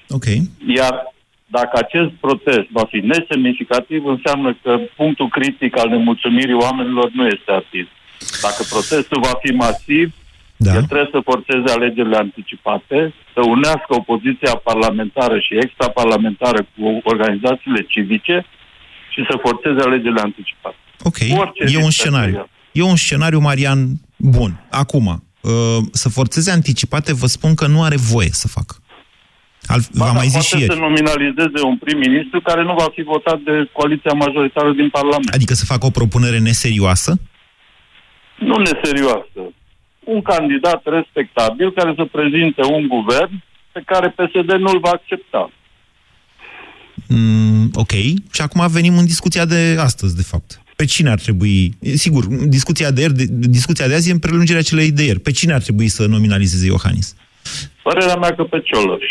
[0.08, 0.24] Ok.
[0.66, 1.12] Iar
[1.46, 7.52] dacă acest protest va fi nesemnificativ, înseamnă că punctul critic al nemulțumirii oamenilor nu este
[7.52, 7.88] atins.
[8.46, 10.06] Dacă protestul va fi masiv,
[10.56, 10.74] da.
[10.74, 18.36] el trebuie să forțeze alegerile anticipate, să unească opoziția parlamentară și extraparlamentară cu organizațiile civice
[19.12, 20.76] și să forțeze alegerile anticipate.
[21.02, 22.38] Ok, Orice e un risc scenariu.
[22.38, 23.78] ar E un scenariu, Marian,
[24.16, 24.66] bun.
[24.70, 25.06] Acum,
[25.40, 25.50] uh,
[25.92, 28.74] să forțeze anticipate, vă spun că nu are voie să facă.
[29.66, 30.72] Al, v-am mai zis poate și ieri.
[30.72, 35.34] să nominalizeze un prim-ministru care nu va fi votat de coaliția majoritară din Parlament.
[35.34, 37.20] Adică să facă o propunere neserioasă?
[38.40, 39.40] Nu neserioasă.
[40.04, 45.50] Un candidat respectabil care să prezinte un guvern pe care PSD nu-l va accepta.
[47.08, 47.92] Mm, ok.
[48.32, 50.62] Și acum venim în discuția de astăzi, de fapt.
[50.76, 51.74] Pe cine ar trebui...
[51.94, 55.20] Sigur, discuția de, ieri, de, discuția de azi e în prelungirea celei de ieri.
[55.20, 57.16] Pe cine ar trebui să nominalizeze Iohannis?
[57.82, 59.04] Părerea mea că pe Cioloș.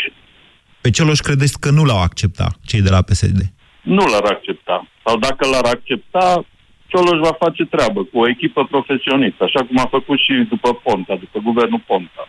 [0.80, 3.40] Pe Cioloș credeți că nu l-au acceptat cei de la PSD?
[3.82, 4.88] Nu l-ar accepta.
[5.04, 6.44] Sau dacă l-ar accepta,
[6.90, 11.14] Cioloș va face treabă cu o echipă profesionistă, așa cum a făcut și după Ponta,
[11.24, 12.22] după guvernul Ponta.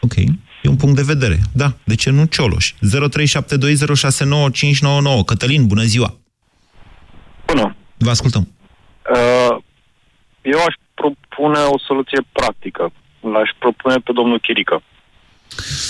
[0.00, 0.16] Ok.
[0.62, 1.38] E un punct de vedere.
[1.54, 2.66] Da, de ce nu Cioloș?
[2.72, 2.76] 0372069599.
[5.26, 6.10] Cătălin, bună ziua!
[7.46, 7.76] Bună!
[7.98, 8.48] Vă ascultăm.
[9.14, 9.56] Uh,
[10.42, 12.92] Eu aș propune o soluție practică.
[13.20, 14.82] L-aș propune pe domnul Chirică.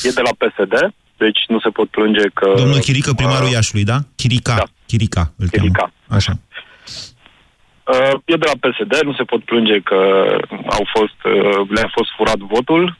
[0.02, 0.74] E de la PSD,
[1.16, 2.52] deci nu se pot plânge că...
[2.56, 3.98] Domnul Chirică, primarul Iașului, da?
[4.16, 4.54] Chirica.
[4.54, 4.62] Da.
[4.86, 5.78] Chirica, îl Chirica.
[5.78, 5.92] cheamă.
[6.08, 6.38] Așa.
[7.92, 10.00] Uh, E de la PSD, nu se pot plânge că
[10.50, 12.96] au fost, uh, le-a fost furat votul.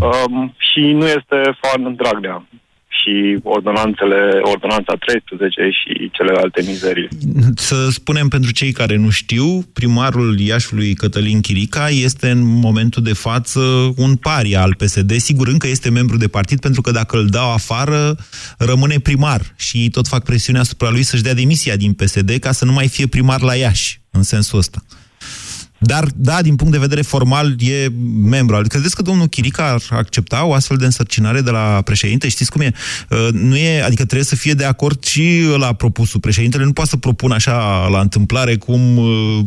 [0.00, 2.44] Um, și nu este fan Dragnea
[2.88, 7.08] și ordonanțele, ordonanța 13 și celelalte mizerii.
[7.54, 13.12] Să spunem pentru cei care nu știu, primarul Iașului Cătălin Chirica este în momentul de
[13.12, 13.60] față
[13.96, 15.12] un paria al PSD.
[15.12, 18.16] Sigur, încă este membru de partid, pentru că dacă îl dau afară,
[18.58, 22.52] rămâne primar și ei tot fac presiune asupra lui să-și dea demisia din PSD ca
[22.52, 24.78] să nu mai fie primar la Iași, în sensul ăsta.
[25.80, 27.88] Dar, da, din punct de vedere formal, e
[28.22, 28.54] membru.
[28.56, 32.28] al- Credeți că domnul Chirica ar accepta o astfel de însărcinare de la președinte?
[32.28, 32.72] Știți cum e?
[33.10, 36.20] Uh, Nu e, adică trebuie să fie de acord și la propusul.
[36.20, 39.38] Președintele nu poate să propună așa la întâmplare cum, uh,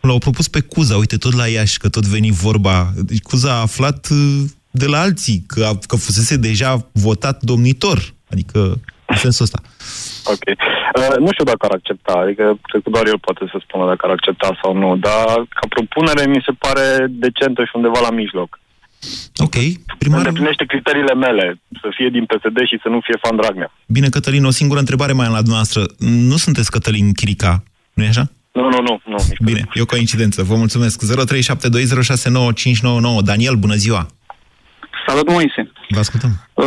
[0.00, 0.96] cum l-au propus pe Cuza.
[0.96, 2.92] Uite, tot la Iași, că tot veni vorba.
[2.96, 8.14] Deci Cuza a aflat uh, de la alții că, a- că fusese deja votat domnitor.
[8.30, 9.60] Adică, în sensul ăsta.
[10.34, 10.44] Ok.
[10.98, 14.02] Uh, nu știu dacă ar accepta, adică cred că doar el poate să spună dacă
[14.06, 16.86] ar accepta sau nu, dar ca propunere mi se pare
[17.24, 18.50] decentă și undeva la mijloc.
[19.46, 19.56] Ok.
[19.98, 20.18] Primar...
[20.18, 23.72] Îndeplinește criteriile mele, să fie din PSD și să nu fie fan Dragnea.
[23.86, 25.82] Bine, Cătălin, o singură întrebare mai am la dumneavoastră.
[26.30, 28.30] Nu sunteți Cătălin Chirica, nu e așa?
[28.52, 29.00] Nu, nu, nu.
[29.04, 29.16] nu.
[29.44, 30.42] Bine, e o coincidență.
[30.42, 31.04] Vă mulțumesc.
[31.04, 33.22] 0372069599.
[33.24, 34.06] Daniel, bună ziua!
[35.06, 35.72] Salut, Moise!
[35.88, 36.30] Vă ascultăm.
[36.54, 36.66] Uh,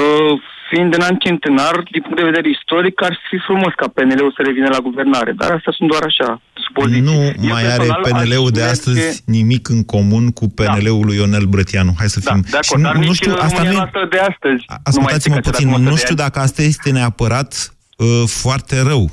[0.70, 4.42] fiind în an centenar, din punct de vedere istoric, ar fi frumos ca PNL-ul să
[4.46, 7.02] revină la guvernare, dar astea sunt doar așa, supoziții.
[7.02, 11.06] Nu Eu mai are personal PNL-ul aș de merge- astăzi nimic în comun cu PNL-ul
[11.06, 11.94] lui Ionel Brătianu.
[11.98, 12.40] Hai să fim...
[12.52, 15.68] De acord, dar nici în România noastră de astăzi nu mai Ascultați-mă este ca puțin,
[15.70, 16.32] cea de nu acum știu de ani.
[16.32, 19.10] dacă asta este neapărat uh, foarte rău.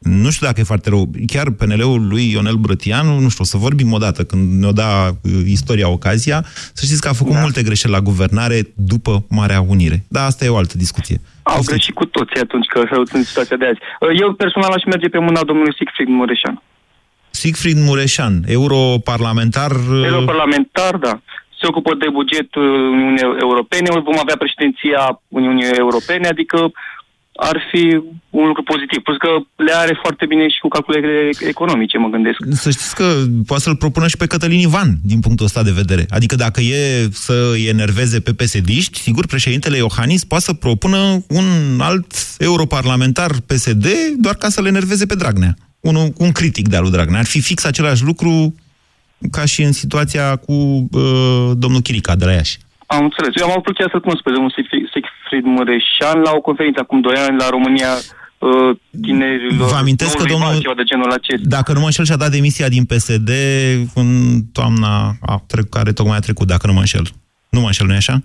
[0.00, 1.10] Nu știu dacă e foarte rău.
[1.26, 5.08] Chiar PNL-ul lui Ionel Brătianu, nu știu, o să vorbim o dată când ne-o da
[5.08, 7.40] uh, istoria ocazia, să știți că a făcut da.
[7.40, 10.04] multe greșeli la guvernare după Marea Unire.
[10.08, 11.20] Dar asta e o altă discuție.
[11.42, 13.78] Au greșit cu toții atunci că sunt în situația de azi.
[14.00, 16.62] Uh, Eu personal aș merge pe mâna domnului Siegfried Mureșan.
[17.30, 19.70] Sigfrid Mureșan, europarlamentar...
[19.70, 21.20] uh, Europarlamentar, da.
[21.60, 26.72] Se ocupă de bugetul Uniunii Europene, vom avea președinția Uniunii Europene, adică
[27.34, 29.02] ar fi un lucru pozitiv.
[29.02, 32.38] Plus că le are foarte bine și cu calculele economice, mă gândesc.
[32.50, 33.04] Să știți că
[33.46, 36.06] poate să-l propună și pe Cătălin Ivan, din punctul ăsta de vedere.
[36.10, 41.80] Adică dacă e să îi enerveze pe psd sigur, președintele Iohannis poate să propună un
[41.80, 45.54] alt europarlamentar PSD doar ca să-l enerveze pe Dragnea.
[45.80, 47.18] Un, un critic de-al lui Dragnea.
[47.18, 48.54] Ar fi fix același lucru
[49.30, 52.58] ca și în situația cu uh, domnul Chirica de la Iași.
[52.94, 53.32] Am înțeles.
[53.40, 57.00] Eu am avut plăcerea să-l cunosc pe domnul Siegfried Siegfried Mureșan la o conferință acum
[57.00, 57.92] 2 ani la România
[58.38, 58.70] uh,
[59.02, 59.68] tinerilor.
[59.68, 61.46] Vă amintesc că noului domnul- val, Ceva de genul acesta.
[61.56, 63.30] Dacă nu mă înșel, și-a dat demisia din PSD
[63.94, 64.08] în
[64.52, 64.92] toamna
[65.32, 67.06] a, trec, care tocmai a trecut, dacă nu mă înșel.
[67.54, 68.16] Nu mă înșel, nu-i așa?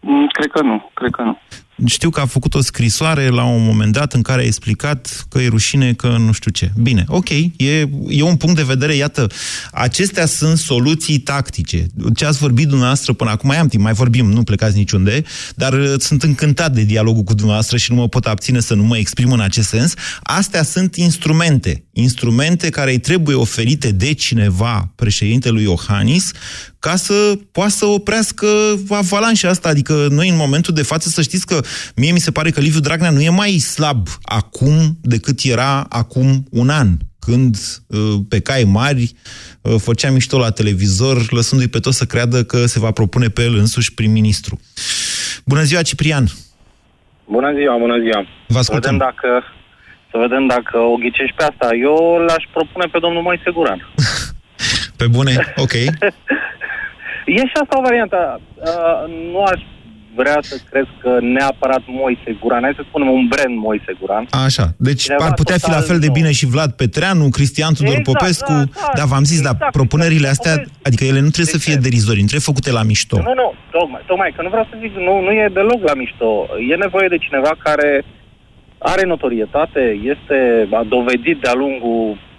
[0.00, 1.38] Mm, Cred că nu, cred că nu.
[1.86, 5.38] Știu că a făcut o scrisoare la un moment dat în care a explicat că
[5.38, 6.70] e rușine, că nu știu ce.
[6.76, 9.26] Bine, ok, e, e un punct de vedere, iată,
[9.72, 11.86] acestea sunt soluții tactice.
[12.14, 15.22] Ce ați vorbit dumneavoastră până acum, mai am timp, mai vorbim, nu plecați niciunde,
[15.54, 18.82] dar uh, sunt încântat de dialogul cu dumneavoastră și nu mă pot abține să nu
[18.82, 19.94] mă exprim în acest sens.
[20.22, 26.30] Astea sunt instrumente, instrumente care îi trebuie oferite de cineva președintelui Iohannis
[26.78, 28.46] ca să poată să oprească
[28.88, 29.68] avalanșa asta.
[29.68, 31.60] Adică noi în momentul de față să știți că
[31.96, 36.44] mie mi se pare că Liviu Dragnea nu e mai slab acum decât era acum
[36.50, 37.56] un an când
[37.86, 39.12] uh, pe cai mari
[39.60, 43.42] uh, făcea mișto la televizor, lăsându-i pe toți să creadă că se va propune pe
[43.42, 44.60] el însuși prim-ministru.
[45.44, 46.24] Bună ziua, Ciprian!
[47.24, 48.26] Bună ziua, bună ziua.
[48.46, 49.28] Vă să vedem dacă
[50.10, 51.68] să vedem dacă o ghicești pe asta.
[51.88, 53.80] Eu l-aș propune pe domnul Moise Guran.
[54.96, 55.72] Pe bune, ok.
[57.26, 58.40] E și asta o variantă.
[58.54, 59.60] Uh, nu aș
[60.14, 62.62] vrea să crezi că neapărat Moise Guran.
[62.62, 64.24] Hai să spunem un brand Moise Guran.
[64.46, 66.14] Așa, deci Cineva ar putea fi la total fel de nou.
[66.14, 69.72] bine și Vlad Petreanu, Cristian Tudor Exact, Popescu, da, da, dar v-am zis, dar exact,
[69.78, 70.54] propunerile exact, astea,
[70.88, 73.16] adică ele nu trebuie să fie derizorii, nu trebuie făcute la mișto.
[73.16, 76.28] Nu, nu, tocmai, tocmai, că nu vreau să zic, nu, nu e deloc la mișto.
[76.70, 78.04] E nevoie de cineva care
[78.78, 79.82] are notorietate,
[80.14, 80.38] este
[80.80, 82.31] a dovedit de-a lungul S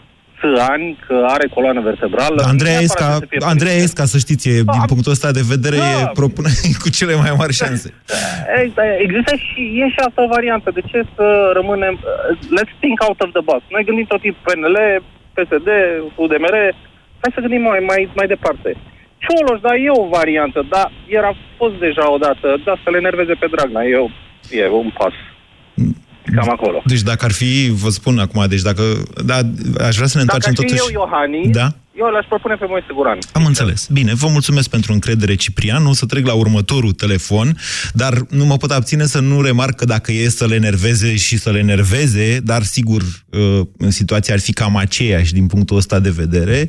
[0.71, 2.43] ani că are coloană vertebrală.
[2.47, 5.43] Andreea Nu Esca, neapărat să fie Andreea Esca, să știți, e, din punctul ăsta de
[5.53, 5.89] vedere, Da.
[6.01, 6.49] e propune
[6.84, 7.88] cu cele mai mari șanse.
[8.63, 10.67] Exact, Există și, e și asta o variantă.
[10.77, 11.25] De ce să
[11.60, 11.93] rămânem...
[12.01, 13.62] uh, Let's think out of the box.
[13.75, 14.77] Noi gândim tot timpul PNL,
[15.36, 15.69] PSD,
[16.23, 16.56] UDMR.
[17.21, 18.69] Hai să gândim mai, mai, mai departe.
[19.25, 23.47] Cioloș, da, e o variantă, dar era fost deja odată, da, să le enerveze pe
[23.53, 23.84] Dragnea.
[23.93, 24.10] E, o-
[24.60, 25.15] e un pas.
[26.36, 26.82] Cam acolo.
[26.86, 28.84] Deci dacă ar fi, vă spun acum, deci dacă,
[29.26, 29.36] da,
[29.88, 30.82] aș vrea să ne Dacă întoarcem aș fi totuși...
[30.82, 31.76] eu Iohannis, Da?
[31.98, 33.18] eu l-aș propune pe Moise Guran.
[33.32, 33.88] Am înțeles.
[33.92, 35.86] Bine, vă mulțumesc pentru încredere, Ciprian.
[35.86, 37.58] O să trec la următorul telefon,
[37.94, 41.38] dar nu mă pot abține să nu remarc că dacă e să le enerveze și
[41.38, 46.00] să le enerveze, dar sigur, uh, în situația ar fi cam aceeași din punctul ăsta
[46.00, 46.68] de vedere,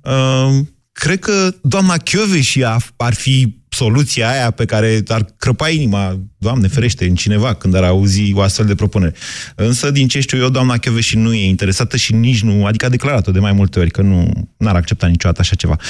[0.00, 0.48] uh,
[0.92, 2.64] cred că doamna Chioveși
[2.96, 7.84] ar fi soluția aia pe care ar crăpa inima, Doamne ferește, în cineva când ar
[7.84, 9.12] auzi o astfel de propunere.
[9.54, 12.88] Însă, din ce știu eu, doamna Chioveși nu e interesată și nici nu, adică a
[12.88, 15.76] declarat-o de mai multe ori că nu n-ar accepta niciodată așa ceva.
[15.76, 15.80] 0372069599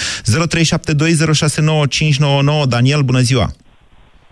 [2.69, 3.51] Daniel, bună ziua!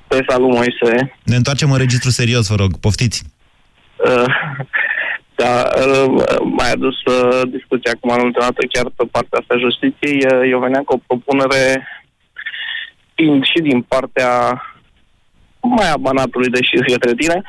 [0.08, 1.12] Pe salut, Moise.
[1.24, 3.22] Ne întoarcem în registru serios, vă rog, poftiți!
[3.96, 4.24] Uh,
[5.34, 6.06] da, uh,
[6.58, 10.16] mai adus uh, discuția acum în ultima dată, chiar pe partea asta a justiției.
[10.24, 11.86] Uh, eu veneam cu o propunere
[13.14, 14.62] fiind și din partea
[15.60, 17.42] mai a banatului, deși către tine,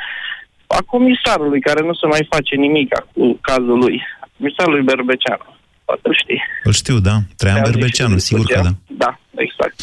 [0.68, 4.02] a comisarului, care nu se mai face nimic cu cazul lui.
[4.38, 5.55] Comisarului Berbeceanu.
[5.86, 6.42] Poate îl știi.
[6.64, 7.22] Îl știu, da.
[7.36, 8.76] Traian Te-am zis Berbeceanu, și sigur că da.
[8.98, 9.82] Da, exact.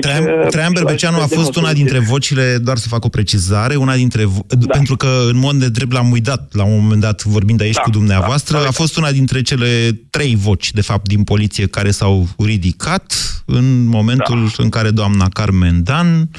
[0.00, 1.82] Traian, uh, Traian Berbeceanu a aștept de fost una măsuri.
[1.84, 4.72] dintre vocile, doar să fac o precizare, una dintre, vo- Da.
[4.72, 7.90] pentru că în mod nedrept l-am uitat la un moment dat vorbind aici Da, cu
[7.90, 12.28] dumneavoastră, da, a fost una dintre cele trei voci, de fapt, din poliție care s-au
[12.38, 13.14] ridicat
[13.46, 14.62] în momentul Da.
[14.62, 16.30] în care doamna Carmen Dan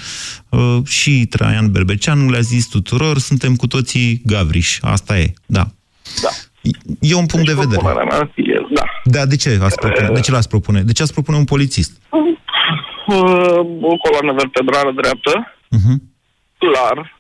[0.50, 5.68] uh, și Traian Berbeceanu le-a zis tuturor, suntem cu toții gavriși, asta e, da.
[6.22, 6.30] Da.
[7.00, 7.82] E un punct Deci, de vedere.
[7.82, 8.84] propunerea mea ar fi, da.
[9.04, 10.10] Da, de ce ați propune?
[10.14, 10.82] De ce l-ați propune?
[10.82, 11.92] De ce ați propune un polițist?
[13.08, 13.60] Uh,
[13.92, 16.02] o coloană vertebrală dreaptă, Mhm.
[16.58, 17.16] clar,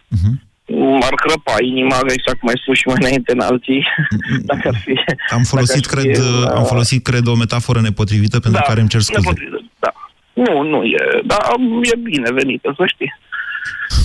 [1.00, 3.86] m-ar crăpa inima, exact cum ai spus și mai înainte în alții,
[4.52, 4.94] dacă ar fi...
[5.34, 8.80] Am folosit, dacă ar cred, fi, uh, am folosit, cred, o metaforă nepotrivită pentru care
[8.80, 9.20] îmi cer scuze.
[9.20, 9.92] nepotrivit, Da.
[10.34, 11.40] Nu, nu e, dar
[11.82, 13.14] e bine venită, să știi.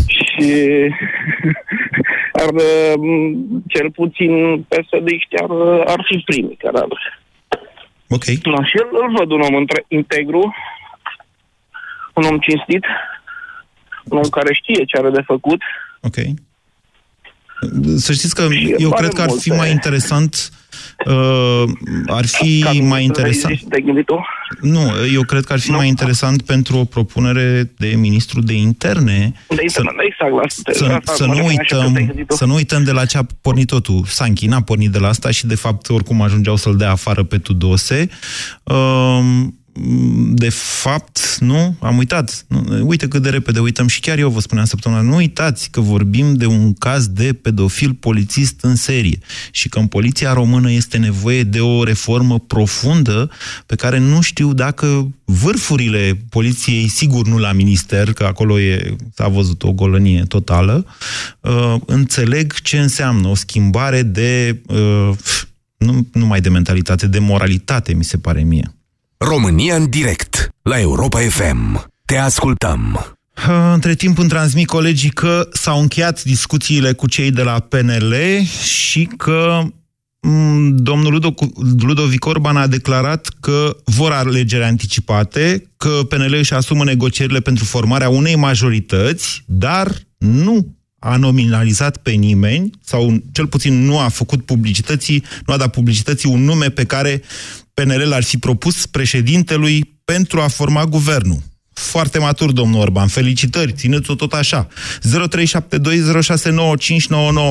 [0.06, 0.50] Și
[2.42, 2.50] ar,
[2.98, 5.08] m, cel puțin psd
[5.42, 5.50] ar,
[5.86, 7.20] ar fi primii care ar...
[8.08, 8.24] Ok.
[8.24, 10.54] No, și el îl văd un om între, integru,
[12.14, 12.84] un om cinstit,
[14.04, 15.60] un om care știe ce are de făcut.
[16.00, 16.16] Ok.
[17.96, 20.50] Să știți că Și eu are cred că ar fi multe- mai interesant
[21.06, 21.64] uh,
[22.06, 24.24] ar fi mai interesant Te gândit tu?
[24.60, 24.80] Nu,
[25.12, 29.54] eu cred că ar fi mai interesant pentru o propunere de ministru de interne De
[29.56, 32.06] să, internet, exact, la asta- să, asta să, mă nu refeream și că te-ai uităm,
[32.06, 32.34] gândit tu.
[32.34, 34.02] să nu uităm de la ce a pornit totul.
[34.06, 37.38] Sanchi n-a pornit de la asta și, de fapt, oricum ajungeau să-l dea afară pe
[37.38, 38.08] Tudose.
[38.62, 39.56] Um,
[40.32, 42.44] de fapt, nu, am uitat.
[42.48, 45.00] Nu, uite cât de repede uităm și chiar eu vă spuneam săptămâna.
[45.00, 49.18] Nu uitați că vorbim de un caz de pedofil polițist în serie
[49.50, 53.30] și că în poliția română este nevoie de o reformă profundă
[53.66, 59.28] pe care nu știu dacă vârfurile poliției, sigur nu la minister, că acolo e, s-a
[59.28, 60.86] văzut o golănie totală,
[61.40, 65.10] uh, înțeleg ce înseamnă o schimbare de, uh,
[65.76, 68.74] nu numai de mentalitate, de moralitate, mi se pare mie.
[69.24, 71.90] România în direct la Europa FM.
[72.04, 73.16] Te ascultăm.
[73.72, 78.14] Între timp îmi transmit colegii că s-au încheiat discuțiile cu cei de la PNL
[78.64, 79.62] și că
[80.20, 81.34] m, domnul Ludo-
[81.78, 88.08] Ludovic Orban a declarat că vor alegeri anticipate, că PNL își asumă negocierile pentru formarea
[88.08, 95.24] unei majorități, dar nu a nominalizat pe nimeni, sau cel puțin nu a făcut publicității,
[95.46, 97.22] nu a dat publicității un nume pe care
[97.74, 101.40] PNL l-ar fi propus președintelui pentru a forma guvernul.
[101.74, 103.08] Foarte matur, domnul Orban.
[103.08, 104.66] Felicitări, țineți-o tot așa.
[104.66, 104.70] 0372069599.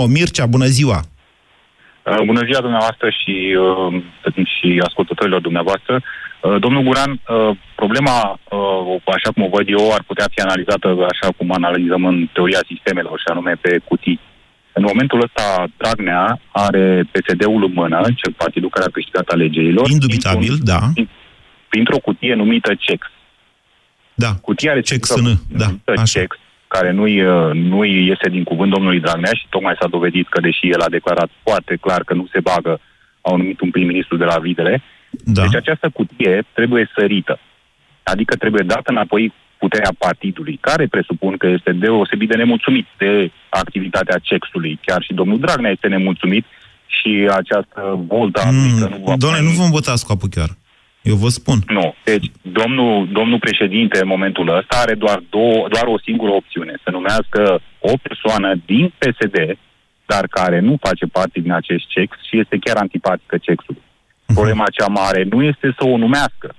[0.07, 0.99] Mircea, bună ziua!
[2.05, 4.03] Uh, Bună ziua dumneavoastră și, uh,
[4.55, 6.01] și ascultătorilor dumneavoastră.
[6.41, 10.87] Uh, Domnul Guran, uh, problema, uh, așa cum o văd eu, ar putea fi analizată
[10.87, 14.19] așa cum analizăm în teoria sistemelor, și anume pe cutii.
[14.73, 19.89] În momentul ăsta, Dragnea are PSD-ul în mână, cel partidul care a câștigat alegerilor.
[19.89, 20.79] Indubitabil, da.
[21.67, 23.07] Printr-o cutie numită CEX.
[24.13, 26.35] Da, Cutia are CEX, numită da, CEX,
[26.67, 30.69] care nu-i, uh, nu-i iese din cuvânt domnului Dragnea și tocmai s-a dovedit că, deși
[30.69, 32.79] el a declarat foarte clar că nu se bagă,
[33.21, 34.83] au numit un prim-ministru de la Videle.
[35.09, 35.41] Da.
[35.41, 37.39] Deci această cutie trebuie sărită.
[38.03, 44.17] Adică trebuie dată înapoi puterea partidului, care presupun că este deosebit de nemulțumit de activitatea
[44.27, 44.79] CEX-ului.
[44.85, 46.45] Chiar și domnul Dragnea este nemulțumit
[46.97, 47.81] și această
[48.13, 50.51] volta mm, că nu va Doamne, nu vă îmbotați cu apă chiar.
[51.01, 51.57] Eu vă spun.
[51.67, 51.95] nu.
[52.03, 56.73] Deci, domnul, domnul președinte, în momentul ăsta, are doar, două, doar o singură opțiune.
[56.83, 57.41] Să numească
[57.79, 59.37] o persoană din PSD,
[60.05, 63.81] dar care nu face parte din acest cex și este chiar antipatică cexului.
[64.33, 66.55] Problema cea mare nu este să o numească.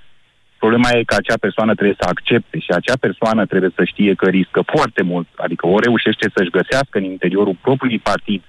[0.62, 4.26] Problema e că acea persoană trebuie să accepte și acea persoană trebuie să știe că
[4.28, 8.42] riscă foarte mult, adică ori reușește să-și găsească în interiorul propriului partid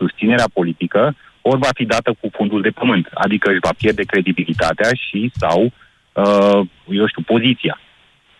[0.00, 1.16] susținerea politică,
[1.50, 5.60] ori va fi dată cu fundul de pământ, adică își va pierde credibilitatea și sau,
[5.64, 6.60] uh,
[7.00, 7.80] eu știu, poziția.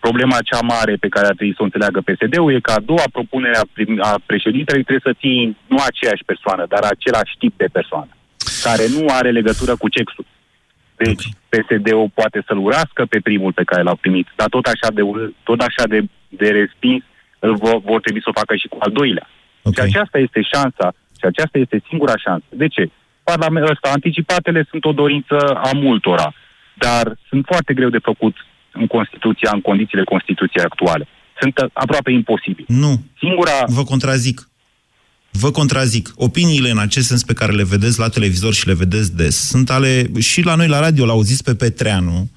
[0.07, 3.07] Problema cea mare pe care ar trebui să o înțeleagă PSD-ul e că a doua
[3.13, 7.69] propunere a, prim- a președintelui trebuie să ții nu aceeași persoană, dar același tip de
[7.79, 8.13] persoană,
[8.67, 10.27] care nu are legătură cu cexul.
[10.97, 15.03] Deci PSD-ul poate să-l urască pe primul pe care l-a primit, dar tot așa de,
[15.03, 17.03] ur- tot așa de, de respins
[17.39, 19.27] îl vor, vor trebui să o facă și cu al doilea.
[19.63, 19.73] Okay.
[19.73, 20.87] Și aceasta este șansa,
[21.19, 22.47] și aceasta este singura șansă.
[22.49, 22.91] De ce?
[23.23, 25.37] Parlamentul ăsta, anticipatele sunt o dorință
[25.69, 26.29] a multora,
[26.75, 28.35] dar sunt foarte greu de făcut
[28.73, 31.07] în Constituția, în condițiile Constituției actuale.
[31.41, 32.65] Sunt uh, aproape imposibil.
[32.69, 32.93] Nu.
[33.19, 33.57] Singura...
[33.67, 34.49] Vă contrazic.
[35.39, 36.13] Vă contrazic.
[36.17, 39.71] Opiniile în acest sens pe care le vedeți la televizor și le vedeți des sunt
[39.71, 42.31] ale, și la noi la radio, l-auziți pe Petreanu,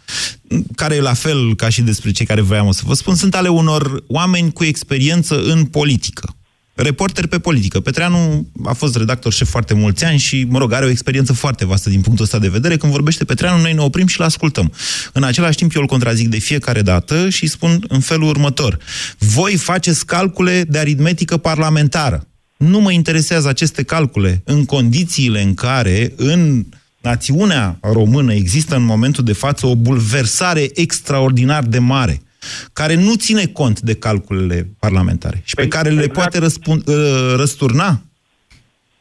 [0.76, 3.48] care e la fel ca și despre cei care voiam să vă spun, sunt ale
[3.48, 6.36] unor oameni cu experiență în politică.
[6.74, 7.80] Reporter pe politică.
[7.80, 11.66] Petreanu a fost redactor șef foarte mulți ani și, mă rog, are o experiență foarte
[11.66, 12.78] vastă din punctul ăsta de vedere.
[12.78, 14.74] Când vorbește Petreanu, noi ne oprim și-l ascultăm.
[15.14, 18.78] În același timp, eu îl contrazic de fiecare dată și spun în felul următor.
[19.18, 22.28] Voi faceți calcule de aritmetică parlamentară.
[22.58, 26.64] Nu mă interesează aceste calcule în condițiile în care în
[27.02, 32.22] națiunea română există în momentul de față o bulversare extraordinar de mare
[32.74, 38.02] care nu ține cont de calculele parlamentare și pe care le poate răspun, uh, răsturna.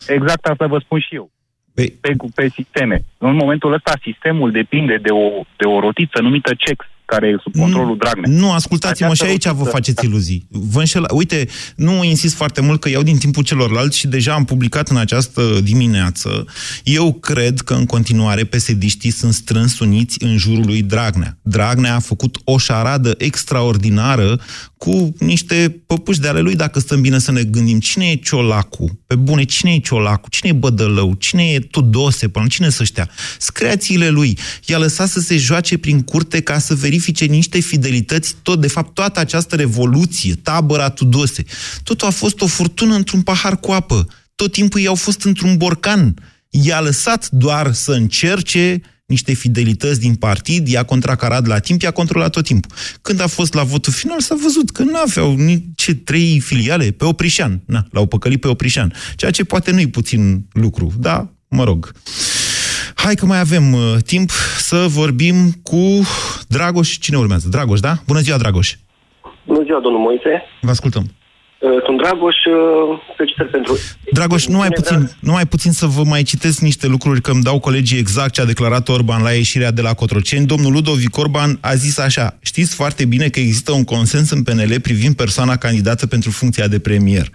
[0.06, 1.30] Exact asta vă spun și eu.
[1.74, 3.04] pe, pe sisteme.
[3.18, 7.56] În momentul ăsta sistemul depinde de o, de o rotiță numită CEX, care e sub
[7.60, 8.30] controlul Dragnea.
[8.30, 10.46] Nu, ascultați-mă, și aici vă faceți iluzii.
[10.50, 11.06] Vă înșela...
[11.10, 14.96] Uite, nu insist foarte mult că iau din timpul celorlalți și deja am publicat în
[14.96, 16.44] această dimineață.
[16.84, 21.38] Eu cred că în continuare psd sunt strâns uniți în jurul lui Dragnea.
[21.42, 24.40] Dragnea a făcut o șaradă extraordinară
[24.78, 27.80] cu niște păpuși de ale lui, dacă stăm bine să ne gândim.
[27.80, 29.00] Cine e Ciolacu?
[29.06, 30.28] Pe bune, cine e Ciolacu?
[30.28, 31.14] Cine e Bădălău?
[31.14, 32.28] Cine e Tudose?
[32.28, 33.10] Până cine să știa?
[33.38, 34.38] Screațiile lui.
[34.66, 38.34] I-a lăsat să se joace prin curte ca să verifice niște fidelități.
[38.42, 41.44] Tot, de fapt, toată această revoluție, tabăra Tudose,
[41.82, 44.06] totul a fost o furtună într-un pahar cu apă.
[44.34, 46.14] Tot timpul ei au fost într-un borcan.
[46.50, 52.30] I-a lăsat doar să încerce niște fidelități din partid, i-a contracarat la timp, i-a controlat
[52.30, 52.76] tot timpul.
[53.02, 57.04] Când a fost la votul final, s-a văzut că nu aveau nici trei filiale pe
[57.04, 57.62] Oprișan.
[57.66, 58.92] Na, l-au păcălit pe Oprișan.
[59.16, 61.92] Ceea ce poate nu-i puțin lucru, da, mă rog.
[62.94, 66.06] Hai că mai avem uh, timp să vorbim cu
[66.48, 66.98] Dragoș.
[66.98, 67.48] Cine urmează?
[67.48, 67.98] Dragoș, da?
[68.06, 68.74] Bună ziua, Dragoș!
[69.46, 70.42] Bună ziua, domnul Moise.
[70.60, 71.02] Vă ascultăm.
[71.02, 71.25] Uh,
[71.84, 73.78] Sunt Dragoș, uh, felicitări pentru...
[74.12, 77.98] Dragoș, numai puțin, numai puțin să vă mai citesc niște lucruri, că îmi dau colegii
[77.98, 80.46] exact ce a declarat Orban la ieșirea de la Cotroceni.
[80.46, 84.80] Domnul Ludovic Orban a zis așa, știți foarte bine că există un consens în PNL
[84.82, 87.30] privind persoana candidată pentru funcția de premier.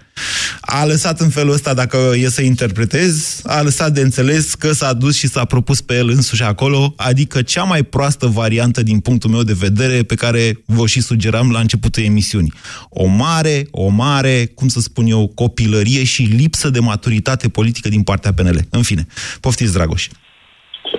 [0.60, 4.92] A lăsat în felul ăsta, dacă e să interpretez, a lăsat de înțeles că s-a
[4.92, 9.30] dus și s-a propus pe el însuși acolo, adică cea mai proastă variantă din punctul
[9.30, 12.52] meu de vedere, pe care vă și sugeram la începutul emisiunii.
[12.88, 14.21] O mare, o mare,
[14.54, 18.58] cum să spun eu, copilărie și lipsă de maturitate politică din partea PNL.
[18.70, 19.06] În fine,
[19.40, 20.06] poftiți, Dragoș.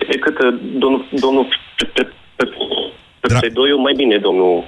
[0.10, 1.46] E cât uh, domnul, domnul
[1.78, 2.04] pe, pe,
[2.36, 2.46] pe,
[3.20, 4.64] pe, pe doi, mai bine, domnul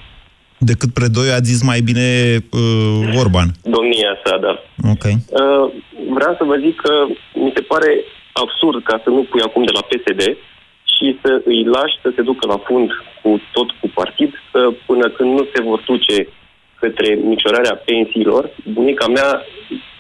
[0.58, 2.08] decât Predoiu a zis mai bine
[2.52, 3.50] uh, Orban.
[3.76, 4.54] Domnia sa, da.
[4.94, 5.06] Ok.
[5.06, 5.66] Uh,
[6.18, 6.94] vreau să vă zic că
[7.34, 7.92] mi se pare
[8.34, 10.22] absurd ca să nu pui acum de la PSD
[10.94, 12.90] și să îi lași să se ducă la fund
[13.22, 16.28] cu tot cu partid, să, până când nu se vor duce
[16.86, 18.44] către micșorarea pensiilor,
[18.78, 19.30] bunica mea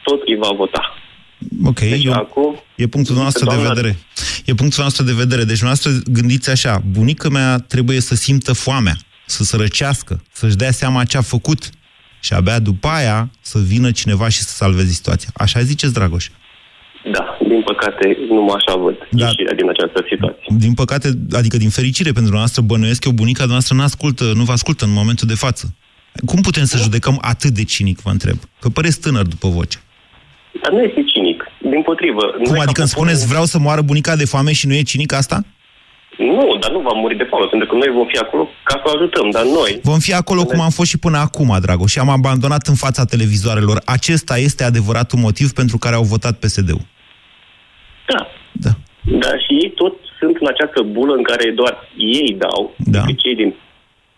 [0.03, 0.83] tot îi va vota.
[1.65, 3.61] Ok, deci, eu, acum, e punctul nostru doamna...
[3.61, 3.91] de vedere.
[4.45, 5.43] E punctul nostru de vedere.
[5.43, 10.71] Deci, noastră gândiți așa, bunica mea trebuie să simtă foamea să se răcească, să-și dea
[10.71, 11.69] seama ce a făcut
[12.19, 15.29] și abia după aia să vină cineva și să salveze situația.
[15.33, 16.27] Așa ziceți, Dragoș?
[17.11, 19.25] Da, din păcate, nu așa văd da.
[19.25, 20.45] ieșirea din această situație.
[20.57, 24.43] Din păcate, adică din fericire pentru noastră, bănuiesc că o bunica noastră nu ascultă, nu
[24.43, 25.75] vă ascultă în momentul de față.
[26.25, 28.37] Cum putem să judecăm atât de cinic, vă întreb?
[28.59, 29.77] Că păreți tânăr după voce.
[30.61, 32.23] Dar nu este cinic, din potrivă.
[32.43, 35.45] Cum adică îmi spuneți, vreau să moară bunica de foame și nu e cinic asta?
[36.17, 38.91] Nu, dar nu va muri de foame, pentru că noi vom fi acolo ca să
[38.91, 39.79] o ajutăm, dar noi...
[39.83, 43.05] Vom fi acolo cum am fost și până acum, Dragoș, și am abandonat în fața
[43.05, 43.81] televizoarelor.
[43.85, 46.85] Acesta este adevăratul motiv pentru care au votat PSD-ul.
[48.07, 48.27] Da.
[48.51, 48.71] Da.
[49.19, 53.03] Dar și ei tot sunt în această bulă în care doar ei dau, da.
[53.17, 53.53] cei din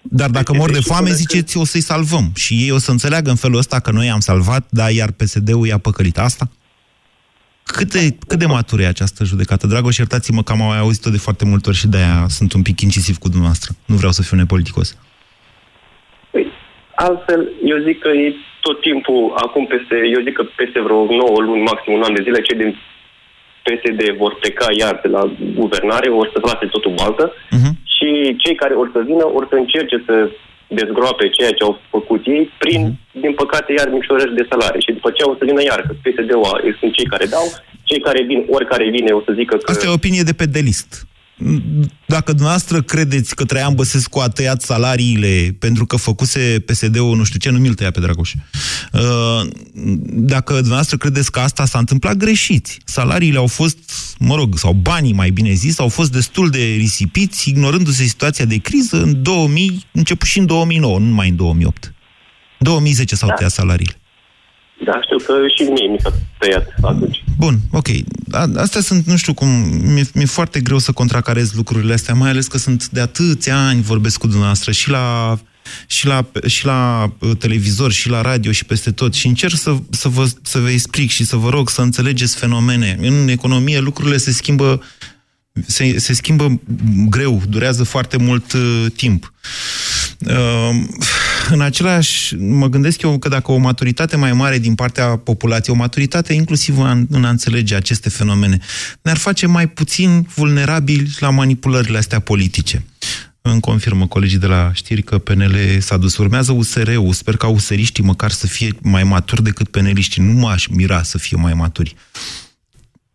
[0.10, 2.32] dar dacă mor de foame, ziceți, o să-i salvăm.
[2.36, 5.68] Și ei o să înțeleagă în felul ăsta că noi am salvat, dar iar PSD-ul
[5.68, 6.50] i-a păcălit asta?
[7.64, 9.68] Cât de, cât de matură e această judecată?
[9.68, 12.82] Dragoș, iertați-mă că am mai auzit-o de foarte multe ori și de-aia sunt un pic
[12.82, 13.72] incisiv cu dumneavoastră.
[13.86, 14.98] Nu vreau să fiu nepoliticos.
[16.32, 16.46] Păi,
[16.96, 21.42] altfel, eu zic că e tot timpul, acum peste, eu zic că peste vreo 9
[21.48, 22.72] luni, maxim un an de zile, cei din
[23.66, 25.24] PSD vor pleca iar de la
[25.62, 27.67] guvernare, vor să lase totul baltă uh-huh.
[28.18, 30.16] Și cei care or să vină, or să încerce să
[30.68, 33.22] dezgroape ceea ce au făcut ei prin, mm-hmm.
[33.24, 34.86] din păcate, iar micșorări de salarii.
[34.86, 37.46] Și după ce o să vină iar, că PSD-ul sunt cei care dau,
[37.84, 39.72] cei care vin, oricare vine, o să zică că...
[39.72, 40.92] Asta e o opinie de pe delist
[42.06, 47.40] dacă dumneavoastră credeți că Traian Băsescu a tăiat salariile pentru că făcuse PSD-ul, nu știu
[47.40, 48.34] ce, nu mi-l tăia pe Dragoș.
[48.94, 49.48] Uh,
[50.06, 52.80] dacă dumneavoastră credeți că asta s-a întâmplat, greșiți.
[52.86, 53.78] Salariile au fost,
[54.20, 58.58] mă rog, sau banii mai bine zis, au fost destul de risipiți, ignorându-se situația de
[58.58, 61.94] criză în 2000, început și în 2009, nu numai în 2008.
[62.60, 63.36] 2010 s-au da.
[63.36, 64.00] tăiat salariile.
[64.86, 67.24] Da, știu că și mie mi s-a tăiat atunci.
[67.38, 67.88] Bun, ok.
[68.56, 69.48] Astea sunt, nu știu cum,
[69.94, 73.82] mi-e, mi-e foarte greu să contracarez lucrurile astea, mai ales că sunt de atâția ani
[73.82, 75.38] vorbesc cu dumneavoastră și la
[75.88, 79.14] și la, și la uh, televizor, și la radio, și peste tot.
[79.14, 82.98] Și încerc să, să, vă, să vă explic și să vă rog să înțelegeți fenomene.
[83.02, 84.82] În economie lucrurile se schimbă
[85.66, 86.62] se, se schimbă
[87.10, 89.34] greu, durează foarte mult uh, timp.
[90.20, 90.70] Uh,
[91.52, 95.80] în același, mă gândesc eu că dacă o maturitate mai mare din partea populației, o
[95.80, 98.58] maturitate inclusiv în, în a înțelege aceste fenomene,
[99.02, 102.86] ne-ar face mai puțin vulnerabili la manipulările astea politice.
[103.42, 106.18] Îmi confirmă colegii de la știri că PNL s-a dus.
[106.18, 107.14] Urmează USR-ul.
[107.14, 110.24] Sper ca useriștii măcar să fie mai maturi decât peneliștii.
[110.24, 111.96] Nu m-aș mira să fie mai maturi.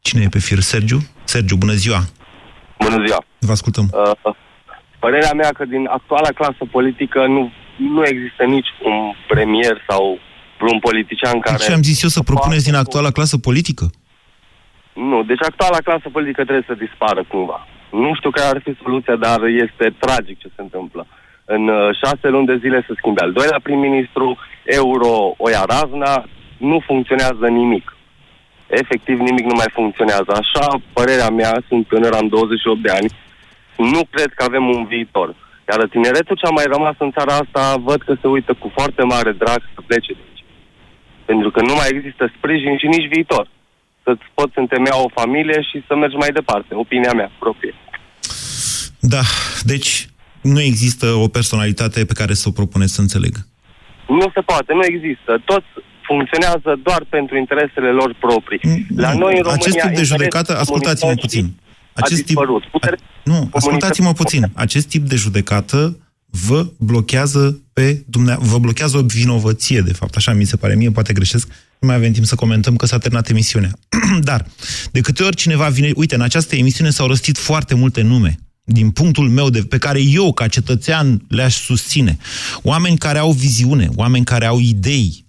[0.01, 0.59] Cine e pe fir?
[0.59, 1.07] Sergiu?
[1.25, 2.05] Sergiu, bună ziua!
[2.79, 3.25] Bună ziua!
[3.39, 3.91] Vă ascultăm.
[3.93, 4.35] Uh,
[4.99, 10.19] părerea mea că din actuala clasă politică nu, nu există nici un premier sau
[10.61, 11.57] un politician care...
[11.57, 13.91] Ce am zis eu să propuneți din actuala clasă politică?
[14.93, 17.67] Nu, deci actuala clasă politică trebuie să dispară cumva.
[17.91, 21.07] Nu știu care ar fi soluția, dar este tragic ce se întâmplă.
[21.45, 26.25] În uh, șase luni de zile se schimbe al doilea prim-ministru, euro o ia razna,
[26.57, 27.97] nu funcționează nimic.
[28.67, 30.31] Efectiv nimic nu mai funcționează.
[30.43, 33.09] Așa, părerea mea, sunt tânăr, am 28 de ani,
[33.77, 35.35] nu cred că avem un viitor.
[35.69, 39.03] Iar tineretul ce a mai rămas în țara asta, văd că se uită cu foarte
[39.03, 40.45] mare drag să plece de aici.
[41.25, 43.47] Pentru că nu mai există sprijin și nici viitor.
[44.05, 46.75] Să-ți poți întemeia o familie și să mergi mai departe.
[46.75, 47.75] Opinia mea proprie.
[49.01, 49.23] Da,
[49.73, 49.91] deci
[50.43, 53.35] nu există o personalitate pe care să o propuneți să înțeleg.
[54.09, 55.43] Nu se poate, nu există.
[55.45, 55.67] Toți
[56.09, 58.61] funcționează doar pentru interesele lor proprii.
[58.97, 59.53] La noi în România...
[59.53, 61.47] Acest tip de judecată, ascultați-mă puțin.
[61.95, 62.63] Acest tip, a,
[63.25, 64.51] nu, ascultați-mă puțin.
[64.55, 65.97] Acest tip de judecată
[66.47, 70.17] vă blochează pe dumnea, vă blochează o vinovăție, de fapt.
[70.17, 71.49] Așa mi se pare mie, poate greșesc.
[71.79, 73.73] Nu mai avem timp să comentăm că s-a terminat emisiunea.
[74.21, 74.47] Dar,
[74.93, 75.93] de câte ori cineva vine...
[75.95, 80.01] Uite, în această emisiune s-au răstit foarte multe nume din punctul meu, de, pe care
[80.01, 82.17] eu, ca cetățean, le-aș susține.
[82.63, 85.27] Oameni care au viziune, oameni care au idei.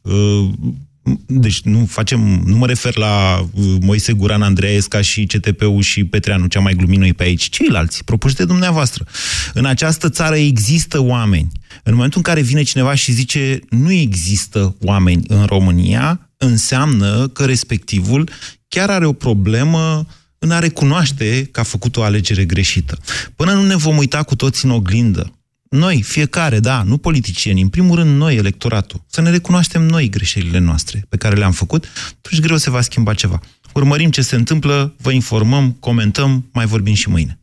[1.03, 6.03] Uh, deci nu facem, nu mă refer la uh, Moise Guran, Andreesca și CTP-ul și
[6.03, 7.49] Petreanu, cea mai glumit noi pe aici.
[7.49, 9.05] Ceilalți, propuși de dumneavoastră.
[9.53, 11.51] În această țară există oameni.
[11.83, 17.45] În momentul în care vine cineva și zice nu există oameni în România, înseamnă că
[17.45, 18.29] respectivul
[18.67, 22.97] chiar are o problemă uh, în a recunoaște că a făcut o alegere greșită.
[23.35, 25.33] Până nu ne vom uita cu toți în oglindă,
[25.73, 30.59] noi, fiecare, da, nu politicieni, în primul rând noi, electoratul, să ne recunoaștem noi greșelile
[30.59, 31.85] noastre pe care le-am făcut,
[32.17, 33.39] atunci greu se va schimba ceva.
[33.73, 37.39] Urmărim ce se întâmplă, vă informăm, comentăm, mai vorbim și mâine.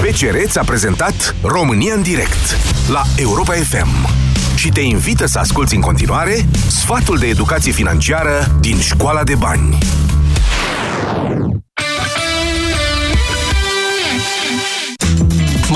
[0.00, 2.56] BCR ți-a prezentat România în direct
[2.88, 4.08] la Europa FM
[4.56, 9.78] și te invită să asculti în continuare sfatul de educație financiară din Școala de Bani.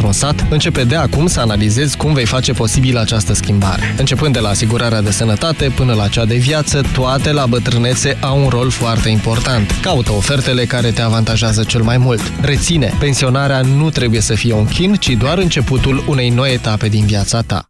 [0.00, 3.94] într-un sat, începe de acum să analizezi cum vei face posibil această schimbare.
[3.98, 8.42] Începând de la asigurarea de sănătate până la cea de viață, toate la bătrânețe au
[8.42, 9.78] un rol foarte important.
[9.82, 12.32] Caută ofertele care te avantajează cel mai mult.
[12.40, 17.06] Reține, pensionarea nu trebuie să fie un chin, ci doar începutul unei noi etape din
[17.06, 17.69] viața ta.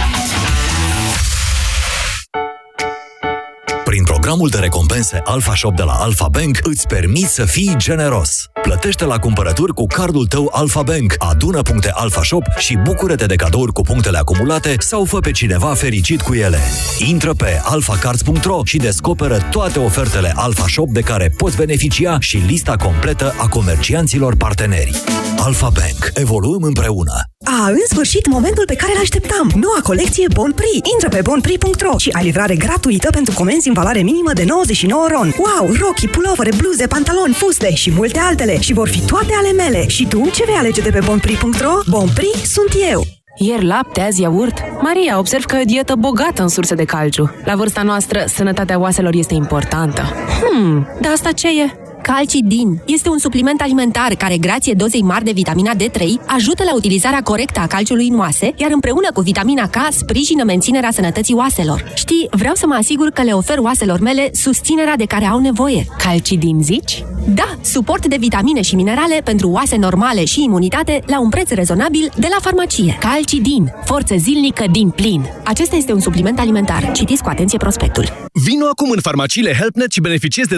[4.31, 8.45] Programul de recompense Alpha Shop de la Alpha Bank îți permiți să fii generos.
[8.61, 13.35] Plătește la cumpărături cu cardul tău Alpha Bank, adună puncte Alpha Shop și bucură-te de
[13.35, 16.59] cadouri cu punctele acumulate sau fă pe cineva fericit cu ele.
[16.97, 22.75] Intră pe alphacards.ro și descoperă toate ofertele Alpha Shop de care poți beneficia și lista
[22.75, 25.01] completă a comercianților parteneri.
[25.37, 26.11] Alpha Bank.
[26.13, 27.13] Evoluăm împreună.
[27.43, 29.51] A, în sfârșit, momentul pe care l-așteptam!
[29.55, 30.89] Noua colecție Bon Prix.
[30.93, 35.35] Intră pe bonprix.ro și ai livrare gratuită pentru comenzi în valoare minimă de 99 ron.
[35.37, 38.59] Wow, rochii, pulovere, bluze, pantaloni, fuste și multe altele.
[38.59, 39.87] Și vor fi toate ale mele.
[39.87, 41.73] Și tu, ce vei alege de pe bonprix.ro?
[41.89, 43.03] Bon Prix sunt eu!
[43.37, 44.57] Ieri lapte, azi iaurt.
[44.81, 47.31] Maria, observ că e o dietă bogată în surse de calciu.
[47.45, 50.01] La vârsta noastră, sănătatea oaselor este importantă.
[50.01, 51.80] Hmm, dar asta ce e?
[52.01, 57.21] Calcidin este un supliment alimentar care, grație dozei mari de vitamina D3, ajută la utilizarea
[57.21, 61.91] corectă a calciului în oase, iar împreună cu vitamina K sprijină menținerea sănătății oaselor.
[61.95, 65.85] Știi, vreau să mă asigur că le ofer oaselor mele susținerea de care au nevoie.
[65.97, 67.03] Calcidin, zici?
[67.27, 72.11] Da, suport de vitamine și minerale pentru oase normale și imunitate la un preț rezonabil
[72.17, 72.97] de la farmacie.
[72.99, 75.25] Calcidin, forță zilnică din plin.
[75.43, 76.91] Acesta este un supliment alimentar.
[76.91, 78.29] Citiți cu atenție prospectul.
[78.33, 80.55] Vino acum în farmaciile HelpNet și beneficiezi de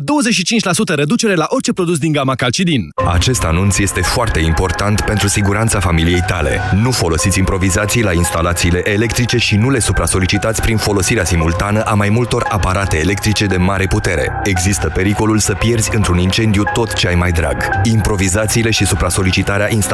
[0.93, 0.95] 25%
[1.33, 2.89] reducere la orice produs din gama Calcidin.
[3.13, 6.59] Acest anunț este foarte important pentru siguranța familiei tale.
[6.81, 12.09] Nu folosiți improvizații la instalațiile electrice și nu le supra-solicitați prin folosirea simultană a mai
[12.09, 14.39] multor aparate electrice de mare putere.
[14.43, 17.69] Există pericolul să pierzi într-un incendiu tot ce ai mai drag.
[17.83, 19.91] Improvizațiile și supra-solicitarea instalației